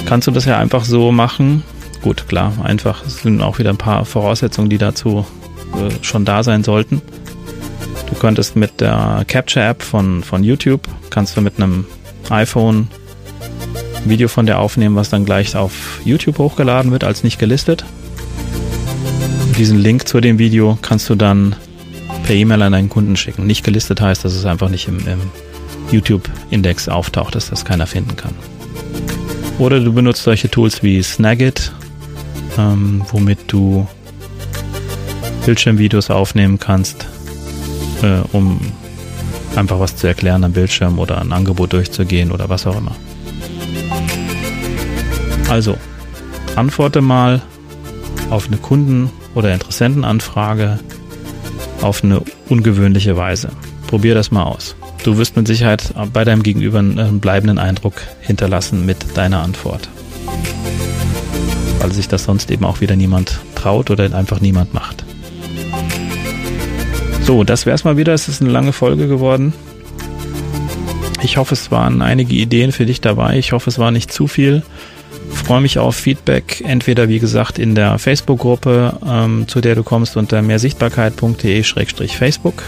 kannst 0.06 0.26
du 0.26 0.32
das 0.32 0.46
ja 0.46 0.58
einfach 0.58 0.86
so 0.86 1.12
machen. 1.12 1.64
Gut, 2.02 2.30
klar, 2.30 2.54
einfach. 2.64 3.06
Es 3.06 3.24
sind 3.24 3.42
auch 3.42 3.60
wieder 3.60 3.72
ein 3.72 3.78
paar 3.78 4.06
Voraussetzungen, 4.06 4.70
die 4.70 4.78
dazu 4.78 5.26
äh, 5.74 6.02
schon 6.02 6.24
da 6.24 6.44
sein 6.44 6.64
sollten. 6.64 7.02
Du 8.10 8.16
könntest 8.16 8.56
mit 8.56 8.80
der 8.80 9.26
Capture-App 9.28 9.84
von, 9.84 10.24
von 10.24 10.42
YouTube, 10.42 10.88
kannst 11.10 11.36
du 11.36 11.42
mit 11.42 11.58
einem 11.58 11.84
iPhone 12.30 12.88
Video 14.06 14.30
von 14.30 14.46
dir 14.46 14.60
aufnehmen, 14.60 14.96
was 14.96 15.10
dann 15.10 15.26
gleich 15.26 15.58
auf 15.58 16.00
YouTube 16.06 16.38
hochgeladen 16.38 16.94
wird, 16.94 17.04
als 17.04 17.22
nicht 17.22 17.38
gelistet. 17.38 17.84
Diesen 19.58 19.78
Link 19.78 20.08
zu 20.08 20.22
dem 20.22 20.40
Video 20.40 20.80
kannst 20.82 21.10
du 21.10 21.16
dann 21.16 21.58
per 22.26 22.36
E-Mail 22.36 22.64
an 22.64 22.72
deinen 22.72 22.90
Kunden 22.90 23.16
schicken. 23.16 23.46
Nicht 23.46 23.64
gelistet 23.64 24.02
heißt, 24.02 24.26
dass 24.26 24.34
es 24.34 24.46
einfach 24.46 24.70
nicht 24.70 24.88
im, 24.88 24.98
im 25.08 25.22
YouTube-Index 25.92 26.90
auftaucht, 26.90 27.36
dass 27.36 27.52
das 27.52 27.66
keiner 27.66 27.86
finden 27.86 28.16
kann. 28.16 28.34
Oder 29.60 29.80
du 29.80 29.94
benutzt 29.94 30.24
solche 30.24 30.50
Tools 30.50 30.82
wie 30.82 31.02
Snagit, 31.04 31.72
ähm, 32.58 33.04
womit 33.12 33.40
du 33.48 33.88
Bildschirmvideos 35.46 36.10
aufnehmen 36.10 36.60
kannst, 36.60 37.06
äh, 38.02 38.22
um 38.32 38.60
einfach 39.56 39.80
was 39.80 39.96
zu 39.96 40.08
erklären 40.08 40.44
am 40.44 40.52
Bildschirm 40.52 40.98
oder 40.98 41.22
ein 41.22 41.32
Angebot 41.32 41.74
durchzugehen 41.74 42.32
oder 42.32 42.50
was 42.50 42.66
auch 42.66 42.76
immer. 42.76 42.96
Also, 45.48 45.78
antworte 46.56 47.02
mal 47.02 47.44
auf 48.32 48.48
eine 48.48 48.58
Kunden- 48.58 49.12
oder 49.36 49.54
Interessentenanfrage 49.54 50.80
auf 51.86 52.04
eine 52.04 52.22
ungewöhnliche 52.50 53.16
Weise. 53.16 53.50
Probier 53.88 54.16
das 54.16 54.32
mal 54.32 54.44
aus. 54.44 54.76
Du 55.04 55.18
wirst 55.18 55.38
mit 55.38 55.48
Sicherheit 55.48 55.94
bei 56.12 56.24
deinem 56.24 56.42
Gegenüber 56.42 56.80
einen 56.80 57.20
bleibenden 57.20 57.60
Eindruck 57.60 57.94
hinterlassen 58.22 58.86
mit 58.86 59.16
deiner 59.16 59.44
Antwort. 59.44 59.88
Weil 61.80 61.92
sich 61.92 62.08
das 62.08 62.24
sonst 62.24 62.50
eben 62.50 62.66
auch 62.66 62.82
wieder 62.82 62.96
niemand 62.96 63.40
traut 63.54 63.92
oder 63.92 64.12
einfach 64.16 64.42
niemand 64.42 64.74
macht. 64.74 65.06
So, 67.22 67.44
das 67.44 67.68
wäre 67.68 67.76
es 67.76 67.84
mal 67.84 67.98
wieder. 67.98 68.14
Es 68.14 68.28
ist 68.28 68.42
eine 68.42 68.52
lange 68.52 68.74
Folge 68.74 69.08
geworden. 69.08 69.54
Ich 71.22 71.38
hoffe, 71.38 71.54
es 71.54 71.70
waren 71.72 72.02
einige 72.02 72.36
Ideen 72.36 72.72
für 72.72 72.88
dich 72.88 73.02
dabei. 73.02 73.38
Ich 73.38 73.52
hoffe, 73.52 73.70
es 73.70 73.78
war 73.78 73.92
nicht 73.92 74.12
zu 74.12 74.28
viel. 74.28 74.64
Freue 75.46 75.62
mich 75.62 75.78
auf 75.78 75.96
Feedback, 75.96 76.64
entweder 76.66 77.08
wie 77.08 77.20
gesagt 77.20 77.60
in 77.60 77.76
der 77.76 78.00
Facebook-Gruppe, 78.00 78.98
ähm, 79.08 79.48
zu 79.48 79.62
der 79.62 79.76
du 79.76 79.84
kommst 79.84 80.18
unter 80.18 80.42
mehrsichtbarkeit.de-facebook 80.42 82.64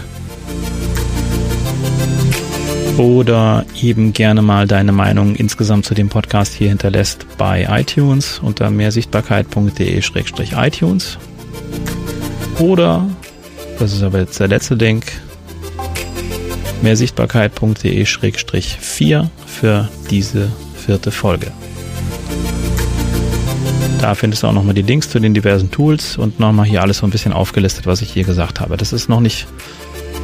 oder 2.96 3.66
eben 3.82 4.12
gerne 4.12 4.42
mal 4.42 4.68
deine 4.68 4.92
Meinung 4.92 5.34
insgesamt 5.34 5.86
zu 5.86 5.94
dem 5.94 6.08
Podcast 6.08 6.54
hier 6.54 6.68
hinterlässt 6.68 7.26
bei 7.36 7.66
iTunes 7.68 8.38
unter 8.38 8.70
mehrsichtbarkeit.de-iTunes. 8.70 11.18
Oder, 12.60 13.08
das 13.80 13.92
ist 13.92 14.04
aber 14.04 14.20
jetzt 14.20 14.38
der 14.38 14.46
letzte 14.46 14.76
Link, 14.76 15.20
mehrsichtbarkeit.de-4 16.82 19.26
für 19.46 19.88
diese 20.10 20.52
vierte 20.76 21.10
Folge. 21.10 21.50
Da 24.00 24.14
findest 24.14 24.42
du 24.42 24.46
auch 24.46 24.52
nochmal 24.52 24.74
die 24.74 24.82
Links 24.82 25.10
zu 25.10 25.18
den 25.18 25.34
diversen 25.34 25.70
Tools 25.70 26.16
und 26.16 26.38
nochmal 26.38 26.66
hier 26.66 26.82
alles 26.82 26.98
so 26.98 27.06
ein 27.06 27.10
bisschen 27.10 27.32
aufgelistet, 27.32 27.86
was 27.86 28.00
ich 28.00 28.12
hier 28.12 28.24
gesagt 28.24 28.60
habe. 28.60 28.76
Das 28.76 28.92
ist 28.92 29.08
noch 29.08 29.20
nicht 29.20 29.46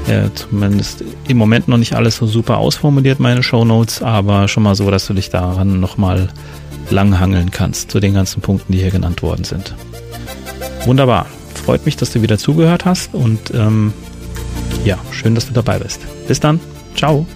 äh, 0.06 0.28
zumindest 0.34 1.04
im 1.28 1.36
Moment 1.36 1.68
noch 1.68 1.78
nicht 1.78 1.94
alles 1.94 2.16
so 2.16 2.26
super 2.26 2.58
ausformuliert, 2.58 3.20
meine 3.20 3.42
Show 3.42 3.64
Notes, 3.64 4.02
aber 4.02 4.48
schon 4.48 4.62
mal 4.62 4.74
so, 4.74 4.90
dass 4.90 5.06
du 5.06 5.14
dich 5.14 5.30
daran 5.30 5.80
nochmal 5.80 6.28
langhangeln 6.90 7.50
kannst 7.50 7.90
zu 7.90 8.00
den 8.00 8.14
ganzen 8.14 8.42
Punkten, 8.42 8.72
die 8.72 8.78
hier 8.78 8.90
genannt 8.90 9.22
worden 9.22 9.44
sind. 9.44 9.74
Wunderbar. 10.84 11.26
Freut 11.64 11.86
mich, 11.86 11.96
dass 11.96 12.12
du 12.12 12.20
wieder 12.20 12.36
zugehört 12.36 12.84
hast 12.84 13.14
und 13.14 13.52
ähm, 13.54 13.92
ja, 14.84 14.98
schön, 15.10 15.34
dass 15.34 15.46
du 15.46 15.54
dabei 15.54 15.78
bist. 15.78 16.00
Bis 16.28 16.40
dann. 16.40 16.60
Ciao. 16.94 17.26